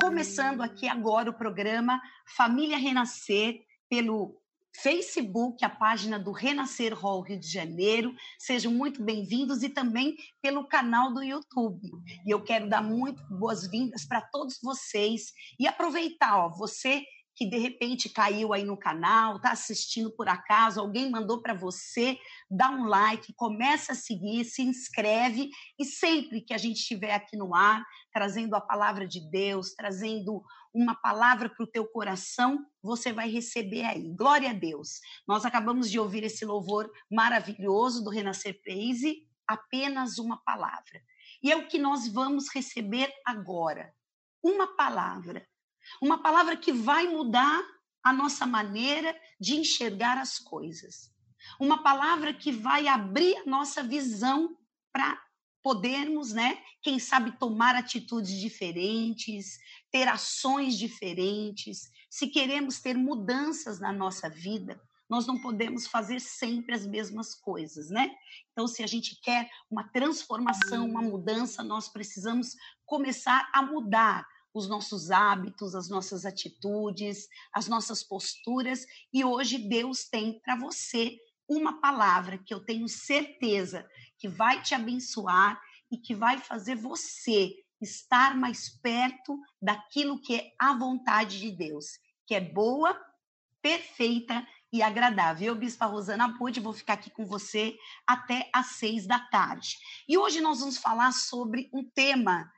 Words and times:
começando 0.00 0.60
aqui 0.62 0.88
agora 0.88 1.30
o 1.30 1.34
programa 1.34 2.00
Família 2.36 2.76
Renascer 2.76 3.60
pelo 3.88 4.40
Facebook, 4.82 5.64
a 5.64 5.70
página 5.70 6.18
do 6.18 6.32
Renascer 6.32 6.94
Hall 6.94 7.22
Rio 7.22 7.40
de 7.40 7.50
Janeiro. 7.50 8.14
Sejam 8.38 8.70
muito 8.70 9.02
bem-vindos 9.02 9.62
e 9.62 9.70
também 9.70 10.14
pelo 10.42 10.66
canal 10.68 11.14
do 11.14 11.22
YouTube. 11.22 11.88
E 12.26 12.30
eu 12.30 12.42
quero 12.42 12.68
dar 12.68 12.82
muito 12.82 13.22
boas-vindas 13.30 14.04
para 14.06 14.20
todos 14.20 14.58
vocês 14.62 15.32
e 15.58 15.66
aproveitar, 15.66 16.36
ó, 16.36 16.50
você 16.50 17.02
que 17.36 17.44
de 17.44 17.58
repente 17.58 18.08
caiu 18.08 18.54
aí 18.54 18.64
no 18.64 18.78
canal, 18.78 19.36
está 19.36 19.50
assistindo 19.50 20.10
por 20.10 20.26
acaso, 20.26 20.80
alguém 20.80 21.10
mandou 21.10 21.42
para 21.42 21.52
você, 21.52 22.18
dá 22.50 22.70
um 22.70 22.86
like, 22.86 23.34
começa 23.34 23.92
a 23.92 23.94
seguir, 23.94 24.44
se 24.46 24.62
inscreve 24.62 25.50
e 25.78 25.84
sempre 25.84 26.40
que 26.40 26.54
a 26.54 26.58
gente 26.58 26.78
estiver 26.78 27.14
aqui 27.14 27.36
no 27.36 27.54
ar, 27.54 27.84
trazendo 28.16 28.56
a 28.56 28.60
palavra 28.60 29.06
de 29.06 29.20
Deus, 29.30 29.74
trazendo 29.74 30.42
uma 30.72 30.94
palavra 30.94 31.50
para 31.50 31.62
o 31.62 31.70
teu 31.70 31.86
coração, 31.86 32.64
você 32.82 33.12
vai 33.12 33.28
receber 33.28 33.84
aí. 33.84 34.10
Glória 34.16 34.50
a 34.50 34.54
Deus. 34.54 35.00
Nós 35.28 35.44
acabamos 35.44 35.90
de 35.90 35.98
ouvir 35.98 36.24
esse 36.24 36.42
louvor 36.44 36.90
maravilhoso 37.10 38.02
do 38.02 38.08
Renascer 38.08 38.58
Praise, 38.62 39.26
apenas 39.46 40.16
uma 40.18 40.38
palavra. 40.44 41.02
E 41.42 41.52
é 41.52 41.56
o 41.56 41.68
que 41.68 41.78
nós 41.78 42.08
vamos 42.08 42.48
receber 42.54 43.12
agora. 43.26 43.92
Uma 44.42 44.74
palavra 44.76 45.46
uma 46.00 46.22
palavra 46.22 46.56
que 46.56 46.72
vai 46.72 47.06
mudar 47.06 47.62
a 48.02 48.12
nossa 48.12 48.46
maneira 48.46 49.14
de 49.40 49.56
enxergar 49.56 50.18
as 50.18 50.38
coisas. 50.38 51.12
Uma 51.60 51.82
palavra 51.82 52.32
que 52.32 52.52
vai 52.52 52.88
abrir 52.88 53.36
a 53.38 53.46
nossa 53.46 53.82
visão 53.82 54.56
para 54.92 55.20
podermos, 55.66 56.32
né, 56.32 56.62
quem 56.80 56.96
sabe 57.00 57.36
tomar 57.40 57.74
atitudes 57.74 58.38
diferentes, 58.38 59.58
ter 59.90 60.06
ações 60.06 60.78
diferentes. 60.78 61.90
Se 62.08 62.28
queremos 62.28 62.78
ter 62.78 62.96
mudanças 62.96 63.80
na 63.80 63.92
nossa 63.92 64.30
vida, 64.30 64.80
nós 65.10 65.26
não 65.26 65.40
podemos 65.40 65.88
fazer 65.88 66.20
sempre 66.20 66.72
as 66.72 66.86
mesmas 66.86 67.34
coisas, 67.34 67.90
né? 67.90 68.14
Então, 68.52 68.68
se 68.68 68.80
a 68.84 68.86
gente 68.86 69.20
quer 69.20 69.50
uma 69.68 69.82
transformação, 69.88 70.88
uma 70.88 71.02
mudança, 71.02 71.64
nós 71.64 71.88
precisamos 71.88 72.54
começar 72.84 73.50
a 73.52 73.60
mudar 73.60 74.24
os 74.54 74.68
nossos 74.68 75.10
hábitos, 75.10 75.74
as 75.74 75.88
nossas 75.88 76.24
atitudes, 76.24 77.26
as 77.52 77.66
nossas 77.66 78.04
posturas. 78.04 78.86
E 79.12 79.24
hoje 79.24 79.58
Deus 79.58 80.04
tem 80.08 80.38
para 80.44 80.54
você 80.54 81.18
uma 81.48 81.80
palavra 81.80 82.38
que 82.38 82.54
eu 82.54 82.60
tenho 82.60 82.88
certeza 82.88 83.84
que 84.18 84.28
vai 84.28 84.62
te 84.62 84.74
abençoar 84.74 85.60
e 85.90 85.96
que 85.96 86.14
vai 86.14 86.38
fazer 86.38 86.74
você 86.74 87.54
estar 87.80 88.36
mais 88.36 88.68
perto 88.80 89.38
daquilo 89.60 90.20
que 90.20 90.36
é 90.36 90.52
a 90.58 90.74
vontade 90.76 91.38
de 91.38 91.50
Deus, 91.50 91.98
que 92.26 92.34
é 92.34 92.40
boa, 92.40 92.98
perfeita 93.60 94.46
e 94.72 94.82
agradável. 94.82 95.48
Eu, 95.48 95.54
Bispa 95.54 95.86
Rosana 95.86 96.36
Pude, 96.38 96.60
vou 96.60 96.72
ficar 96.72 96.94
aqui 96.94 97.10
com 97.10 97.24
você 97.24 97.76
até 98.06 98.48
às 98.52 98.66
seis 98.76 99.06
da 99.06 99.18
tarde. 99.18 99.76
E 100.08 100.16
hoje 100.16 100.40
nós 100.40 100.60
vamos 100.60 100.78
falar 100.78 101.12
sobre 101.12 101.68
um 101.72 101.84
tema 101.84 102.50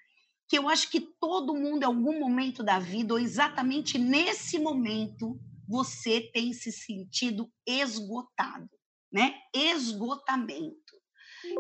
que 0.49 0.57
eu 0.57 0.69
acho 0.69 0.91
que 0.91 1.01
todo 1.01 1.55
mundo, 1.55 1.83
em 1.83 1.87
algum 1.87 2.19
momento 2.19 2.63
da 2.63 2.79
vida, 2.79 3.13
ou 3.13 3.21
exatamente 3.21 3.99
nesse 3.99 4.59
momento, 4.59 5.39
você 5.69 6.23
tem 6.33 6.55
se 6.55 6.73
sentido 6.73 7.53
esgotado, 7.67 8.71
né? 9.13 9.35
Esgotamento. 9.55 10.97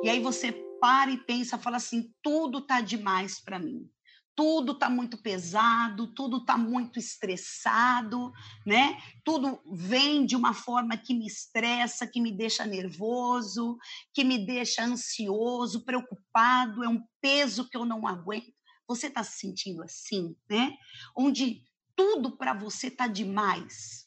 E 0.03 0.09
aí 0.09 0.21
você 0.21 0.68
para 0.81 1.11
e 1.11 1.19
pensa, 1.19 1.59
fala 1.59 1.77
assim: 1.77 2.13
tudo 2.23 2.61
tá 2.61 2.81
demais 2.81 3.41
para 3.41 3.59
mim. 3.59 3.89
Tudo 4.35 4.79
tá 4.79 4.89
muito 4.89 5.19
pesado, 5.19 6.15
tudo 6.15 6.45
tá 6.45 6.57
muito 6.57 6.97
estressado, 6.97 8.33
né? 8.65 8.97
Tudo 9.25 9.61
vem 9.67 10.25
de 10.25 10.37
uma 10.37 10.55
forma 10.55 10.97
que 10.97 11.13
me 11.13 11.27
estressa, 11.27 12.07
que 12.07 12.21
me 12.21 12.31
deixa 12.31 12.65
nervoso, 12.65 13.77
que 14.15 14.23
me 14.23 14.39
deixa 14.47 14.85
ansioso, 14.85 15.85
preocupado, 15.85 16.85
é 16.85 16.89
um 16.89 17.03
peso 17.21 17.69
que 17.69 17.77
eu 17.77 17.85
não 17.85 18.07
aguento. 18.07 18.55
Você 18.87 19.09
está 19.09 19.25
se 19.25 19.39
sentindo 19.39 19.83
assim, 19.83 20.37
né? 20.49 20.77
Onde 21.17 21.65
tudo 21.97 22.37
para 22.37 22.55
você 22.55 22.87
está 22.87 23.09
demais. 23.09 24.07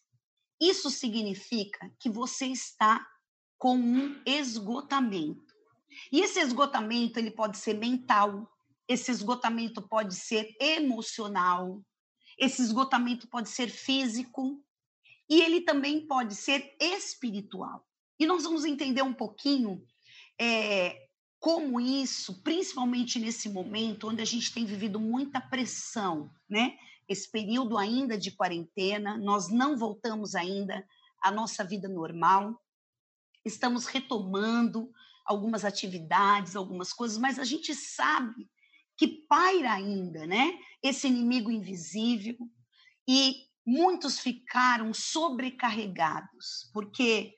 Isso 0.61 0.89
significa 0.89 1.91
que 1.99 2.09
você 2.09 2.45
está 2.45 3.05
com 3.57 3.75
um 3.75 4.21
esgotamento. 4.25 5.50
E 6.11 6.21
esse 6.21 6.39
esgotamento 6.39 7.19
ele 7.19 7.31
pode 7.31 7.57
ser 7.57 7.73
mental, 7.73 8.49
esse 8.87 9.11
esgotamento 9.11 9.81
pode 9.81 10.15
ser 10.15 10.55
emocional, 10.59 11.81
esse 12.37 12.61
esgotamento 12.61 13.27
pode 13.27 13.49
ser 13.49 13.69
físico 13.69 14.61
e 15.29 15.41
ele 15.41 15.61
também 15.61 16.05
pode 16.05 16.35
ser 16.35 16.75
espiritual. 16.79 17.85
E 18.19 18.25
nós 18.25 18.43
vamos 18.43 18.65
entender 18.65 19.01
um 19.01 19.13
pouquinho 19.13 19.83
é, 20.39 21.07
como 21.39 21.79
isso, 21.79 22.41
principalmente 22.43 23.17
nesse 23.19 23.49
momento 23.49 24.07
onde 24.07 24.21
a 24.21 24.25
gente 24.25 24.53
tem 24.53 24.65
vivido 24.65 24.99
muita 24.99 25.41
pressão, 25.41 26.31
né? 26.49 26.77
Esse 27.07 27.29
período 27.29 27.77
ainda 27.77 28.17
de 28.17 28.31
quarentena, 28.31 29.17
nós 29.17 29.49
não 29.49 29.77
voltamos 29.77 30.35
ainda 30.35 30.87
à 31.21 31.31
nossa 31.31 31.63
vida 31.63 31.87
normal, 31.87 32.61
estamos 33.43 33.85
retomando 33.85 34.91
algumas 35.31 35.65
atividades, 35.65 36.55
algumas 36.55 36.93
coisas, 36.93 37.17
mas 37.17 37.39
a 37.39 37.43
gente 37.43 37.73
sabe 37.73 38.49
que 38.97 39.07
paira 39.07 39.73
ainda, 39.73 40.27
né? 40.27 40.59
Esse 40.83 41.07
inimigo 41.07 41.49
invisível 41.49 42.37
e 43.07 43.47
muitos 43.65 44.19
ficaram 44.19 44.93
sobrecarregados, 44.93 46.69
porque 46.73 47.33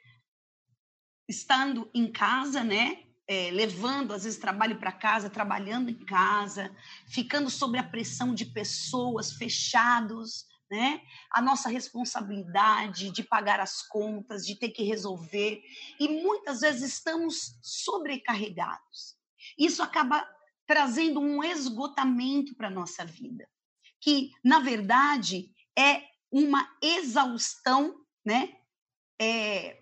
estando 1.29 1.89
em 1.93 2.11
casa, 2.11 2.63
né? 2.63 3.03
é, 3.27 3.51
levando, 3.51 4.13
às 4.13 4.23
vezes, 4.23 4.39
trabalho 4.39 4.77
para 4.77 4.91
casa, 4.91 5.29
trabalhando 5.29 5.89
em 5.89 6.05
casa, 6.05 6.75
ficando 7.07 7.49
sob 7.49 7.77
a 7.77 7.83
pressão 7.83 8.33
de 8.33 8.45
pessoas, 8.45 9.33
fechados, 9.33 10.45
né? 10.73 11.03
A 11.29 11.39
nossa 11.39 11.69
responsabilidade 11.69 13.11
de 13.11 13.21
pagar 13.21 13.59
as 13.59 13.83
contas, 13.87 14.43
de 14.43 14.55
ter 14.55 14.69
que 14.69 14.81
resolver, 14.81 15.61
e 15.99 16.09
muitas 16.09 16.61
vezes 16.61 16.93
estamos 16.93 17.59
sobrecarregados. 17.61 19.15
Isso 19.55 19.83
acaba 19.83 20.27
trazendo 20.65 21.19
um 21.19 21.43
esgotamento 21.43 22.55
para 22.55 22.69
a 22.69 22.71
nossa 22.71 23.05
vida, 23.05 23.47
que, 24.01 24.31
na 24.43 24.59
verdade, 24.61 25.53
é 25.77 26.01
uma 26.31 26.67
exaustão, 26.81 28.03
né? 28.25 28.57
É, 29.21 29.79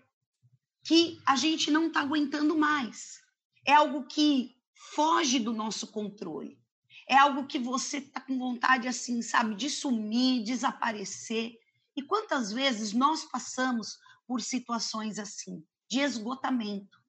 que 0.84 1.18
a 1.26 1.36
gente 1.36 1.70
não 1.70 1.86
está 1.86 2.00
aguentando 2.00 2.54
mais 2.54 3.22
é 3.66 3.72
algo 3.72 4.04
que 4.04 4.54
foge 4.94 5.38
do 5.38 5.54
nosso 5.54 5.86
controle. 5.86 6.61
É 7.08 7.16
algo 7.16 7.46
que 7.46 7.58
você 7.58 7.98
está 7.98 8.20
com 8.20 8.38
vontade, 8.38 8.88
assim, 8.88 9.22
sabe, 9.22 9.54
de 9.54 9.68
sumir, 9.68 10.44
desaparecer. 10.44 11.52
E 11.96 12.02
quantas 12.02 12.52
vezes 12.52 12.92
nós 12.92 13.24
passamos 13.24 13.98
por 14.26 14.40
situações 14.40 15.18
assim, 15.18 15.62
de 15.90 16.00
esgotamento, 16.00 17.02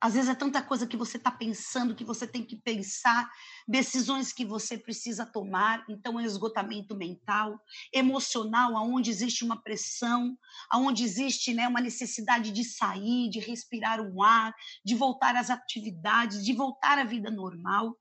às 0.00 0.14
vezes 0.14 0.30
é 0.30 0.34
tanta 0.34 0.62
coisa 0.62 0.86
que 0.86 0.96
você 0.96 1.16
está 1.16 1.30
pensando, 1.30 1.94
que 1.94 2.04
você 2.04 2.26
tem 2.26 2.44
que 2.44 2.56
pensar, 2.56 3.28
decisões 3.66 4.32
que 4.32 4.44
você 4.44 4.78
precisa 4.78 5.26
tomar. 5.26 5.84
Então, 5.88 6.20
é 6.20 6.24
esgotamento 6.24 6.96
mental, 6.96 7.60
emocional, 7.92 8.76
aonde 8.76 9.10
existe 9.10 9.44
uma 9.44 9.60
pressão, 9.60 10.38
aonde 10.70 11.02
existe 11.02 11.52
né, 11.52 11.66
uma 11.66 11.80
necessidade 11.80 12.52
de 12.52 12.64
sair, 12.64 13.28
de 13.28 13.40
respirar 13.40 14.00
um 14.00 14.22
ar, 14.22 14.54
de 14.84 14.94
voltar 14.94 15.34
às 15.34 15.50
atividades, 15.50 16.44
de 16.44 16.52
voltar 16.52 16.98
à 16.98 17.04
vida 17.04 17.30
normal. 17.30 17.96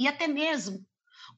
E 0.00 0.08
até 0.08 0.26
mesmo 0.26 0.84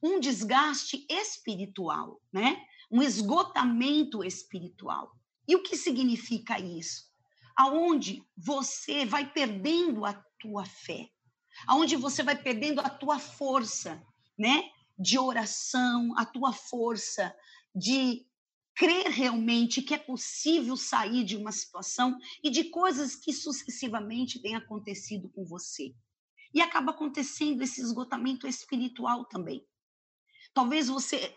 um 0.01 0.19
desgaste 0.19 1.05
espiritual, 1.07 2.19
né? 2.31 2.65
um 2.89 3.03
esgotamento 3.03 4.23
espiritual. 4.23 5.11
E 5.47 5.55
o 5.55 5.61
que 5.61 5.77
significa 5.77 6.59
isso? 6.59 7.13
aonde 7.55 8.23
você 8.35 9.05
vai 9.05 9.31
perdendo 9.31 10.05
a 10.05 10.13
tua 10.39 10.65
fé, 10.65 11.09
aonde 11.67 11.95
você 11.95 12.23
vai 12.23 12.35
perdendo 12.35 12.81
a 12.81 12.89
tua 12.89 13.19
força, 13.19 14.01
né? 14.37 14.69
De 14.97 15.17
oração, 15.17 16.13
a 16.17 16.25
tua 16.25 16.51
força 16.53 17.35
de 17.75 18.25
crer 18.75 19.07
realmente 19.07 19.81
que 19.81 19.93
é 19.93 19.97
possível 19.97 20.75
sair 20.75 21.23
de 21.23 21.35
uma 21.35 21.51
situação 21.51 22.17
e 22.43 22.49
de 22.49 22.65
coisas 22.65 23.15
que 23.15 23.31
sucessivamente 23.31 24.39
têm 24.39 24.55
acontecido 24.55 25.29
com 25.29 25.45
você. 25.45 25.93
E 26.53 26.61
acaba 26.61 26.91
acontecendo 26.91 27.61
esse 27.61 27.81
esgotamento 27.81 28.47
espiritual 28.47 29.25
também. 29.25 29.65
Talvez 30.53 30.87
você 30.87 31.35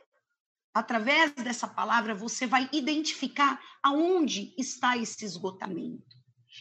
através 0.76 1.32
dessa 1.32 1.66
palavra, 1.66 2.14
você 2.14 2.46
vai 2.46 2.68
identificar 2.70 3.58
aonde 3.82 4.54
está 4.58 4.94
esse 4.94 5.24
esgotamento. 5.24 6.14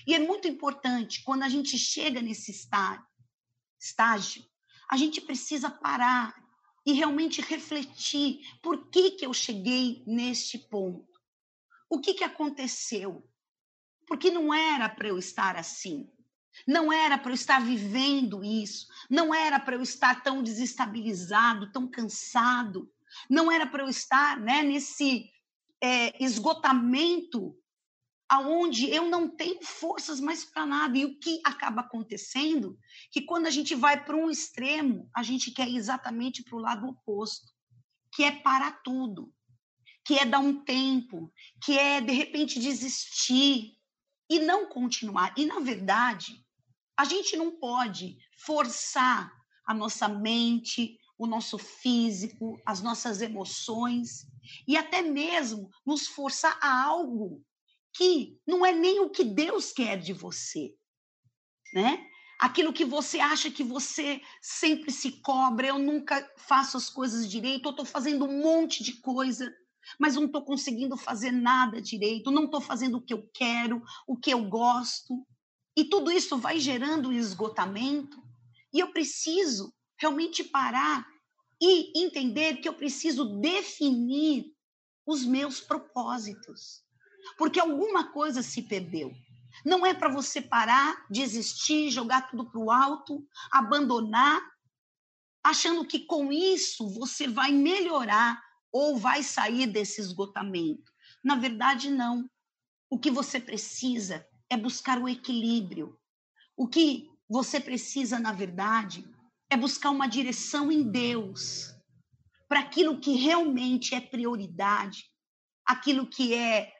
E 0.07 0.15
é 0.15 0.19
muito 0.19 0.47
importante, 0.47 1.21
quando 1.21 1.43
a 1.43 1.49
gente 1.49 1.77
chega 1.77 2.21
nesse 2.21 2.49
estágio, 3.77 4.41
a 4.89 4.95
gente 4.95 5.19
precisa 5.19 5.69
parar 5.69 6.33
e 6.85 6.93
realmente 6.93 7.41
refletir 7.41 8.39
por 8.63 8.89
que, 8.89 9.11
que 9.11 9.25
eu 9.25 9.33
cheguei 9.33 10.01
neste 10.07 10.59
ponto. 10.59 11.19
O 11.89 11.99
que, 11.99 12.13
que 12.13 12.23
aconteceu? 12.23 13.29
Porque 14.07 14.31
não 14.31 14.53
era 14.53 14.87
para 14.87 15.09
eu 15.09 15.17
estar 15.17 15.57
assim. 15.57 16.09
Não 16.67 16.91
era 16.91 17.17
para 17.17 17.31
eu 17.31 17.35
estar 17.35 17.59
vivendo 17.59 18.43
isso. 18.43 18.87
Não 19.09 19.33
era 19.33 19.59
para 19.59 19.75
eu 19.75 19.81
estar 19.81 20.23
tão 20.23 20.41
desestabilizado, 20.41 21.71
tão 21.71 21.87
cansado. 21.87 22.91
Não 23.29 23.51
era 23.51 23.65
para 23.65 23.83
eu 23.83 23.89
estar 23.89 24.39
né, 24.39 24.63
nesse 24.63 25.31
é, 25.81 26.23
esgotamento 26.23 27.55
aonde 28.27 28.89
eu 28.89 29.07
não 29.09 29.29
tenho 29.29 29.63
forças 29.63 30.19
mais 30.19 30.43
para 30.43 30.65
nada. 30.65 30.97
E 30.97 31.05
o 31.05 31.19
que 31.19 31.39
acaba 31.43 31.81
acontecendo? 31.81 32.77
Que 33.11 33.21
quando 33.21 33.47
a 33.47 33.51
gente 33.51 33.75
vai 33.75 34.03
para 34.03 34.15
um 34.15 34.29
extremo, 34.29 35.09
a 35.15 35.23
gente 35.23 35.51
quer 35.51 35.69
exatamente 35.69 36.43
para 36.43 36.55
o 36.55 36.61
lado 36.61 36.87
oposto, 36.87 37.53
que 38.11 38.23
é 38.23 38.31
parar 38.31 38.81
tudo, 38.83 39.31
que 40.03 40.17
é 40.17 40.25
dar 40.25 40.39
um 40.39 40.63
tempo, 40.63 41.31
que 41.63 41.77
é 41.77 42.01
de 42.01 42.13
repente 42.13 42.59
desistir 42.59 43.73
e 44.29 44.39
não 44.39 44.67
continuar. 44.67 45.33
E 45.37 45.45
na 45.45 45.59
verdade, 45.59 46.44
a 46.97 47.05
gente 47.05 47.35
não 47.35 47.51
pode 47.51 48.17
forçar 48.37 49.31
a 49.65 49.73
nossa 49.73 50.07
mente, 50.07 50.97
o 51.17 51.25
nosso 51.25 51.57
físico, 51.57 52.59
as 52.65 52.81
nossas 52.81 53.21
emoções 53.21 54.27
e 54.67 54.77
até 54.77 55.01
mesmo 55.01 55.69
nos 55.85 56.07
forçar 56.07 56.57
a 56.61 56.83
algo 56.83 57.43
que 57.93 58.37
não 58.45 58.65
é 58.65 58.71
nem 58.73 58.99
o 58.99 59.09
que 59.09 59.23
Deus 59.23 59.71
quer 59.71 59.97
de 59.97 60.13
você, 60.13 60.75
né? 61.73 62.05
Aquilo 62.37 62.73
que 62.73 62.83
você 62.83 63.21
acha 63.21 63.49
que 63.49 63.63
você 63.63 64.21
sempre 64.41 64.91
se 64.91 65.21
cobra, 65.21 65.67
eu 65.67 65.79
nunca 65.79 66.29
faço 66.35 66.75
as 66.75 66.89
coisas 66.89 67.29
direito, 67.29 67.69
eu 67.69 67.71
estou 67.71 67.85
fazendo 67.85 68.25
um 68.25 68.41
monte 68.41 68.83
de 68.83 68.99
coisa, 68.99 69.49
mas 69.97 70.15
não 70.15 70.25
estou 70.25 70.43
conseguindo 70.43 70.97
fazer 70.97 71.31
nada 71.31 71.81
direito, 71.81 72.31
não 72.31 72.43
estou 72.43 72.59
fazendo 72.59 72.97
o 72.97 73.01
que 73.01 73.13
eu 73.13 73.29
quero, 73.33 73.81
o 74.05 74.17
que 74.17 74.31
eu 74.31 74.43
gosto. 74.43 75.25
E 75.75 75.85
tudo 75.85 76.11
isso 76.11 76.37
vai 76.37 76.59
gerando 76.59 77.11
esgotamento. 77.11 78.21
E 78.73 78.79
eu 78.79 78.91
preciso 78.91 79.73
realmente 79.99 80.43
parar 80.43 81.05
e 81.61 81.97
entender 82.03 82.57
que 82.57 82.67
eu 82.67 82.73
preciso 82.73 83.39
definir 83.39 84.53
os 85.05 85.23
meus 85.25 85.59
propósitos 85.59 86.85
porque 87.37 87.59
alguma 87.59 88.11
coisa 88.11 88.41
se 88.41 88.61
perdeu. 88.61 89.13
Não 89.65 89.85
é 89.85 89.93
para 89.93 90.09
você 90.09 90.41
parar, 90.41 91.05
desistir, 91.09 91.89
jogar 91.89 92.29
tudo 92.29 92.49
para 92.49 92.59
o 92.59 92.69
alto, 92.69 93.25
abandonar, 93.51 94.41
achando 95.43 95.85
que 95.85 95.99
com 95.99 96.31
isso 96.31 96.87
você 96.89 97.27
vai 97.27 97.51
melhorar 97.51 98.41
ou 98.71 98.97
vai 98.97 99.23
sair 99.23 99.67
desse 99.67 100.01
esgotamento. 100.01 100.91
Na 101.23 101.35
verdade, 101.35 101.89
não. 101.89 102.29
O 102.89 102.99
que 102.99 103.09
você 103.09 103.39
precisa 103.39 104.25
é 104.49 104.57
buscar 104.57 104.99
o 104.99 105.09
equilíbrio. 105.09 105.97
O 106.55 106.67
que 106.67 107.09
você 107.29 107.59
precisa, 107.59 108.19
na 108.19 108.31
verdade, 108.31 109.05
é 109.49 109.57
buscar 109.57 109.89
uma 109.89 110.07
direção 110.07 110.71
em 110.71 110.83
Deus 110.83 111.73
para 112.47 112.59
aquilo 112.59 112.99
que 112.99 113.15
realmente 113.15 113.95
é 113.95 114.01
prioridade, 114.01 115.05
aquilo 115.65 116.07
que 116.07 116.33
é 116.33 116.71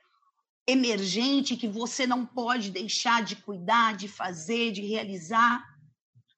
emergente 0.68 1.58
que 1.58 1.68
você 1.68 2.08
não 2.08 2.26
pode 2.26 2.72
deixar 2.72 3.24
de 3.24 3.36
cuidar, 3.36 3.96
de 3.96 4.08
fazer, 4.08 4.72
de 4.72 4.82
realizar, 4.82 5.64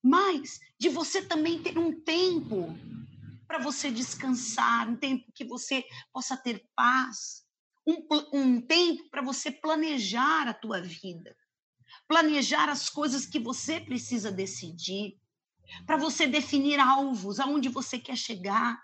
mas 0.04 0.60
de 0.80 0.90
você 0.90 1.22
também 1.22 1.62
ter 1.62 1.78
um 1.78 2.02
tempo 2.02 2.78
para 3.48 3.60
você 3.60 3.90
descansar, 3.90 4.90
um 4.90 4.98
tempo 4.98 5.32
que 5.34 5.46
você 5.46 5.84
possa 6.12 6.36
ter 6.36 6.66
paz, 6.76 7.47
um, 7.88 8.06
um 8.34 8.62
tempo 8.62 9.10
para 9.10 9.22
você 9.22 9.50
planejar 9.50 10.48
a 10.48 10.54
tua 10.54 10.82
vida, 10.82 11.36
planejar 12.08 12.70
as 12.70 12.90
coisas 12.90 13.26
que 13.26 13.40
você 13.40 13.80
precisa 13.80 14.30
decidir, 14.30 15.18
para 15.86 15.96
você 15.96 16.28
definir 16.28 16.80
alvos, 16.80 17.40
aonde 17.40 17.70
você 17.70 17.98
quer 17.98 18.18
chegar. 18.18 18.78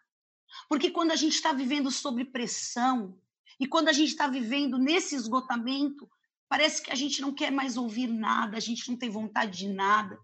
Porque 0.70 0.90
quando 0.90 1.12
a 1.12 1.16
gente 1.16 1.34
está 1.34 1.52
vivendo 1.52 1.92
sob 1.92 2.24
pressão, 2.26 3.18
e 3.60 3.68
quando 3.68 3.90
a 3.90 3.94
gente 3.94 4.10
está 4.10 4.28
vivendo 4.28 4.78
nesse 4.78 5.16
esgotamento, 5.16 6.10
parece 6.48 6.82
que 6.82 6.92
a 6.92 6.96
gente 6.96 7.22
não 7.22 7.34
quer 7.34 7.52
mais 7.52 7.78
ouvir 7.78 8.08
nada, 8.08 8.58
a 8.58 8.60
gente 8.60 8.90
não 8.90 8.98
tem 8.98 9.10
vontade 9.10 9.60
de 9.60 9.68
nada. 9.68 10.18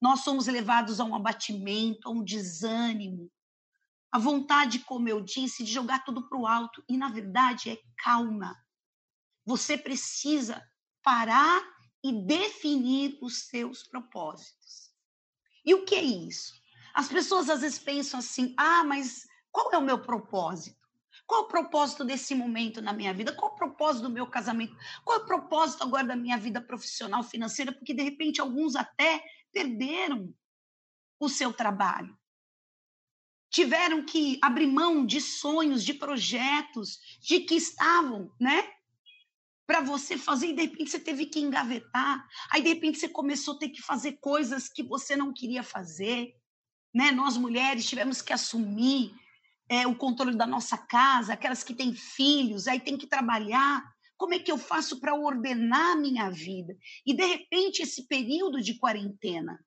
Nós 0.00 0.20
somos 0.20 0.46
levados 0.46 1.00
a 1.00 1.04
um 1.04 1.14
abatimento, 1.14 2.08
a 2.08 2.10
um 2.10 2.22
desânimo, 2.22 3.30
a 4.12 4.18
vontade, 4.18 4.80
como 4.80 5.08
eu 5.08 5.20
disse, 5.20 5.62
de 5.64 5.72
jogar 5.72 6.04
tudo 6.04 6.28
para 6.28 6.38
o 6.38 6.46
alto. 6.46 6.82
E, 6.88 6.96
na 6.96 7.08
verdade, 7.08 7.70
é 7.70 7.78
calma. 7.96 8.56
Você 9.44 9.78
precisa 9.78 10.62
parar 11.02 11.62
e 12.02 12.24
definir 12.24 13.18
os 13.22 13.48
seus 13.48 13.82
propósitos. 13.82 14.90
E 15.64 15.74
o 15.74 15.84
que 15.84 15.94
é 15.94 16.02
isso? 16.02 16.54
As 16.94 17.08
pessoas 17.08 17.48
às 17.48 17.60
vezes 17.60 17.78
pensam 17.78 18.18
assim: 18.18 18.54
ah, 18.56 18.82
mas 18.84 19.26
qual 19.50 19.72
é 19.72 19.78
o 19.78 19.82
meu 19.82 20.00
propósito? 20.00 20.80
Qual 21.26 21.42
o 21.42 21.48
propósito 21.48 22.04
desse 22.04 22.34
momento 22.34 22.82
na 22.82 22.92
minha 22.92 23.14
vida? 23.14 23.32
Qual 23.32 23.52
o 23.52 23.54
propósito 23.54 24.02
do 24.02 24.10
meu 24.10 24.26
casamento? 24.26 24.76
Qual 25.04 25.20
é 25.20 25.22
o 25.22 25.26
propósito 25.26 25.84
agora 25.84 26.04
da 26.04 26.16
minha 26.16 26.36
vida 26.36 26.60
profissional, 26.60 27.22
financeira? 27.22 27.70
Porque, 27.70 27.94
de 27.94 28.02
repente, 28.02 28.40
alguns 28.40 28.74
até 28.74 29.22
perderam 29.52 30.34
o 31.20 31.28
seu 31.28 31.52
trabalho. 31.52 32.18
Tiveram 33.50 34.04
que 34.04 34.38
abrir 34.40 34.66
mão 34.66 35.04
de 35.04 35.20
sonhos, 35.20 35.84
de 35.84 35.92
projetos, 35.92 36.98
de 37.20 37.40
que 37.40 37.56
estavam, 37.56 38.32
né? 38.40 38.70
Para 39.66 39.80
você 39.80 40.16
fazer, 40.16 40.48
e 40.48 40.52
de 40.52 40.62
repente 40.62 40.90
você 40.90 41.00
teve 41.00 41.26
que 41.26 41.40
engavetar. 41.40 42.26
Aí, 42.50 42.62
de 42.62 42.68
repente, 42.68 42.98
você 42.98 43.08
começou 43.08 43.54
a 43.54 43.58
ter 43.58 43.68
que 43.68 43.82
fazer 43.82 44.18
coisas 44.20 44.68
que 44.68 44.82
você 44.82 45.16
não 45.16 45.32
queria 45.32 45.62
fazer. 45.62 46.34
Né? 46.94 47.12
Nós 47.12 47.36
mulheres 47.36 47.88
tivemos 47.88 48.20
que 48.22 48.32
assumir 48.32 49.12
é, 49.68 49.86
o 49.86 49.94
controle 49.94 50.36
da 50.36 50.46
nossa 50.46 50.76
casa, 50.76 51.32
aquelas 51.32 51.62
que 51.62 51.74
têm 51.74 51.94
filhos, 51.94 52.66
aí 52.66 52.80
tem 52.80 52.96
que 52.96 53.06
trabalhar. 53.06 53.84
Como 54.16 54.34
é 54.34 54.38
que 54.38 54.50
eu 54.50 54.58
faço 54.58 55.00
para 55.00 55.14
ordenar 55.14 55.92
a 55.92 55.96
minha 55.96 56.28
vida? 56.30 56.76
E, 57.06 57.14
de 57.14 57.24
repente, 57.24 57.82
esse 57.82 58.06
período 58.06 58.60
de 58.60 58.74
quarentena, 58.74 59.58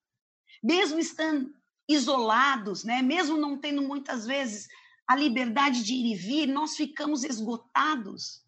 mesmo 0.62 1.00
estando 1.00 1.54
isolados, 1.88 2.84
né, 2.84 3.02
mesmo 3.02 3.38
não 3.38 3.58
tendo 3.58 3.82
muitas 3.82 4.26
vezes 4.26 4.68
a 5.08 5.16
liberdade 5.16 5.84
de 5.84 5.94
ir 5.94 6.14
e 6.14 6.16
vir, 6.16 6.48
nós 6.48 6.76
ficamos 6.76 7.24
esgotados 7.24 8.42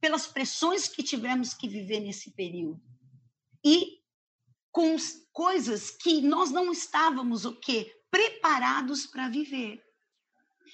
pelas 0.00 0.26
pressões 0.26 0.88
que 0.88 1.02
tivemos 1.02 1.54
que 1.54 1.68
viver 1.68 2.00
nesse 2.00 2.32
período. 2.32 2.82
E 3.64 4.00
com 4.72 4.96
coisas 5.32 5.90
que 5.90 6.20
nós 6.20 6.50
não 6.50 6.72
estávamos 6.72 7.44
o 7.44 7.54
quê? 7.54 7.90
preparados 8.14 9.06
para 9.06 9.28
viver. 9.28 9.82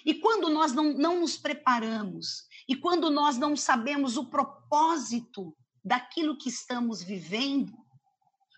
E 0.05 0.13
quando 0.13 0.51
nós 0.51 0.75
não, 0.75 0.93
não 0.93 1.21
nos 1.21 1.39
preparamos, 1.39 2.45
e 2.69 2.77
quando 2.77 3.11
nós 3.11 3.39
não 3.39 3.57
sabemos 3.57 4.19
o 4.19 4.29
propósito 4.29 5.57
daquilo 5.83 6.37
que 6.37 6.51
estamos 6.51 7.03
vivendo, 7.03 7.73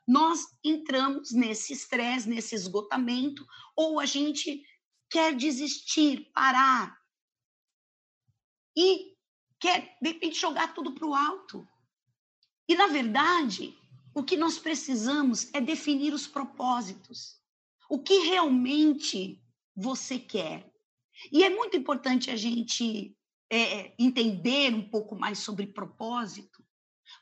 nós 0.07 0.41
entramos 0.65 1.31
nesse 1.33 1.73
estresse, 1.73 2.29
nesse 2.29 2.55
esgotamento, 2.55 3.47
ou 3.77 4.01
a 4.01 4.07
gente 4.07 4.65
quer 5.09 5.35
desistir, 5.35 6.31
parar. 6.35 6.99
E 8.77 9.15
quer, 9.61 9.97
de 10.01 10.09
repente, 10.09 10.39
jogar 10.39 10.75
tudo 10.75 10.93
para 10.93 11.07
o 11.07 11.15
alto. 11.15 11.67
E, 12.69 12.75
na 12.75 12.89
verdade, 12.89 13.77
o 14.15 14.23
que 14.23 14.37
nós 14.37 14.59
precisamos 14.59 15.53
é 15.55 15.61
definir 15.61 16.13
os 16.13 16.27
propósitos. 16.27 17.41
O 17.89 18.03
que 18.03 18.19
realmente 18.19 19.43
você 19.75 20.19
quer? 20.19 20.71
E 21.31 21.45
é 21.45 21.51
muito 21.51 21.77
importante 21.77 22.31
a 22.31 22.37
gente 22.37 23.17
é, 23.51 23.95
entender 23.99 24.75
um 24.75 24.89
pouco 24.89 25.15
mais 25.15 25.39
sobre 25.39 25.67
propósito, 25.67 26.52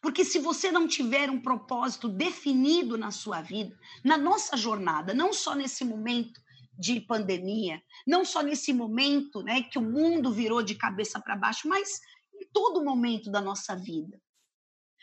porque 0.01 0.25
se 0.25 0.39
você 0.39 0.73
não 0.73 0.89
tiver 0.89 1.31
um 1.31 1.41
propósito 1.41 2.09
definido 2.09 2.97
na 2.97 3.11
sua 3.11 3.43
vida, 3.43 3.79
na 4.05 4.17
nossa 4.17 4.57
jornada, 4.57 5.13
não 5.13 5.33
só 5.33 5.55
nesse 5.55 5.85
momento 5.85 6.41
de 6.79 7.01
pandemia, 7.01 7.83
não 8.07 8.25
só 8.25 8.43
nesse 8.43 8.73
momento 8.73 9.43
né, 9.43 9.63
que 9.63 9.79
o 9.79 9.83
mundo 9.83 10.33
virou 10.33 10.63
de 10.63 10.75
cabeça 10.75 11.21
para 11.21 11.37
baixo, 11.37 11.69
mas 11.69 12.01
em 12.35 12.47
todo 12.53 12.83
momento 12.83 13.31
da 13.31 13.41
nossa 13.41 13.77
vida. 13.77 14.21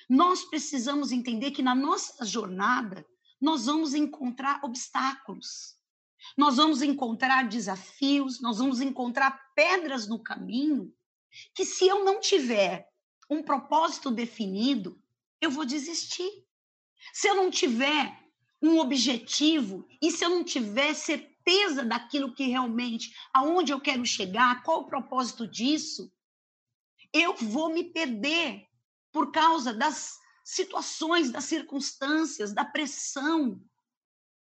Nós 0.10 0.44
precisamos 0.46 1.12
entender 1.12 1.52
que 1.52 1.62
na 1.62 1.76
nossa 1.76 2.26
jornada 2.26 3.06
nós 3.40 3.66
vamos 3.66 3.94
encontrar 3.94 4.60
obstáculos. 4.64 5.78
Nós 6.36 6.58
vamos 6.58 6.82
encontrar 6.82 7.48
desafios, 7.48 8.42
nós 8.42 8.58
vamos 8.58 8.82
encontrar 8.82 9.40
pedras 9.56 10.08
no 10.08 10.22
caminho, 10.22 10.92
que 11.54 11.64
se 11.64 11.88
eu 11.88 12.04
não 12.04 12.20
tiver 12.20 12.88
um 13.30 13.44
propósito 13.44 14.10
definido, 14.12 15.02
eu 15.42 15.52
vou 15.52 15.66
desistir. 15.66 16.30
Se 17.14 17.28
eu 17.28 17.36
não 17.36 17.52
tiver 17.52 18.18
um 18.62 18.80
objetivo 18.80 19.88
e 20.02 20.12
se 20.12 20.26
eu 20.26 20.30
não 20.30 20.44
tiver 20.44 20.94
certeza 20.94 21.86
daquilo 21.86 22.34
que 22.34 22.46
realmente, 22.48 23.14
aonde 23.34 23.72
eu 23.72 23.80
quero 23.80 24.06
chegar, 24.06 24.64
qual 24.64 24.82
o 24.82 24.88
propósito 24.88 25.48
disso, 25.48 26.12
eu 27.14 27.36
vou 27.36 27.70
me 27.70 27.84
perder 27.84 28.66
por 29.12 29.32
causa 29.32 29.74
das 29.74 30.18
situações, 30.44 31.32
das 31.32 31.46
circunstâncias, 31.46 32.54
da 32.54 32.66
pressão 32.66 33.62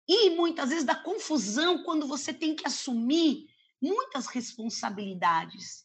e 0.08 0.30
muitas 0.30 0.68
vezes 0.68 0.84
da 0.84 0.94
confusão 0.94 1.82
quando 1.82 2.06
você 2.06 2.32
tem 2.32 2.54
que 2.54 2.66
assumir 2.66 3.48
muitas 3.80 4.26
responsabilidades. 4.26 5.84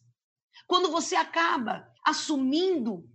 Quando 0.67 0.91
você 0.91 1.15
acaba 1.15 1.90
assumindo 2.05 3.09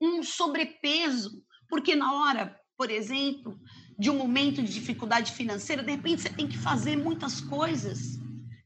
um 0.00 0.22
sobrepeso, 0.22 1.44
porque 1.68 1.94
na 1.94 2.12
hora, 2.12 2.58
por 2.76 2.90
exemplo, 2.90 3.58
de 3.98 4.10
um 4.10 4.16
momento 4.16 4.62
de 4.62 4.72
dificuldade 4.72 5.32
financeira, 5.32 5.82
de 5.82 5.90
repente 5.90 6.22
você 6.22 6.30
tem 6.30 6.48
que 6.48 6.56
fazer 6.56 6.96
muitas 6.96 7.40
coisas, 7.40 8.18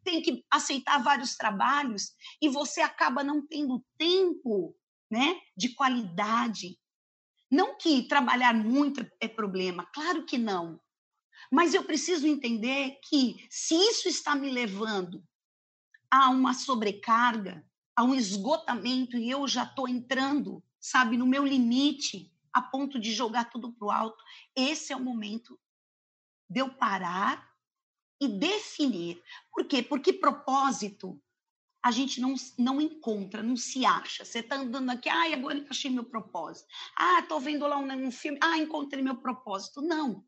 tem 0.04 0.20
que 0.20 0.44
aceitar 0.50 1.02
vários 1.02 1.36
trabalhos 1.36 2.12
e 2.40 2.48
você 2.48 2.80
acaba 2.80 3.24
não 3.24 3.46
tendo 3.46 3.84
tempo, 3.96 4.76
né, 5.10 5.40
de 5.56 5.74
qualidade. 5.74 6.78
Não 7.50 7.76
que 7.76 8.08
trabalhar 8.08 8.54
muito 8.54 9.06
é 9.20 9.28
problema, 9.28 9.86
claro 9.94 10.24
que 10.24 10.38
não. 10.38 10.80
Mas 11.50 11.74
eu 11.74 11.84
preciso 11.84 12.26
entender 12.26 12.98
que 13.08 13.46
se 13.50 13.74
isso 13.74 14.08
está 14.08 14.34
me 14.34 14.50
levando 14.50 15.22
a 16.10 16.30
uma 16.30 16.54
sobrecarga, 16.54 17.64
a 17.94 18.02
um 18.02 18.14
esgotamento 18.14 19.16
e 19.16 19.30
eu 19.30 19.46
já 19.46 19.64
estou 19.64 19.88
entrando, 19.88 20.62
sabe, 20.80 21.16
no 21.16 21.26
meu 21.26 21.44
limite, 21.44 22.32
a 22.52 22.60
ponto 22.60 22.98
de 22.98 23.12
jogar 23.12 23.50
tudo 23.50 23.72
para 23.72 23.86
o 23.86 23.90
alto, 23.90 24.22
esse 24.54 24.92
é 24.92 24.96
o 24.96 25.00
momento 25.00 25.58
de 26.48 26.60
eu 26.60 26.74
parar 26.74 27.50
e 28.20 28.28
definir. 28.28 29.22
Por 29.50 29.66
quê? 29.66 29.82
Porque 29.82 30.12
propósito 30.12 31.20
a 31.82 31.90
gente 31.90 32.20
não, 32.20 32.34
não 32.56 32.80
encontra, 32.80 33.42
não 33.42 33.56
se 33.56 33.84
acha. 33.84 34.24
Você 34.24 34.38
está 34.38 34.56
andando 34.56 34.90
aqui, 34.90 35.08
ah, 35.08 35.32
agora 35.32 35.58
eu 35.58 35.66
achei 35.68 35.90
meu 35.90 36.04
propósito. 36.04 36.68
Ah, 36.96 37.20
estou 37.20 37.40
vendo 37.40 37.66
lá 37.66 37.76
um, 37.76 38.06
um 38.06 38.12
filme, 38.12 38.38
ah, 38.40 38.56
encontrei 38.56 39.02
meu 39.02 39.16
propósito. 39.16 39.82
Não. 39.82 40.24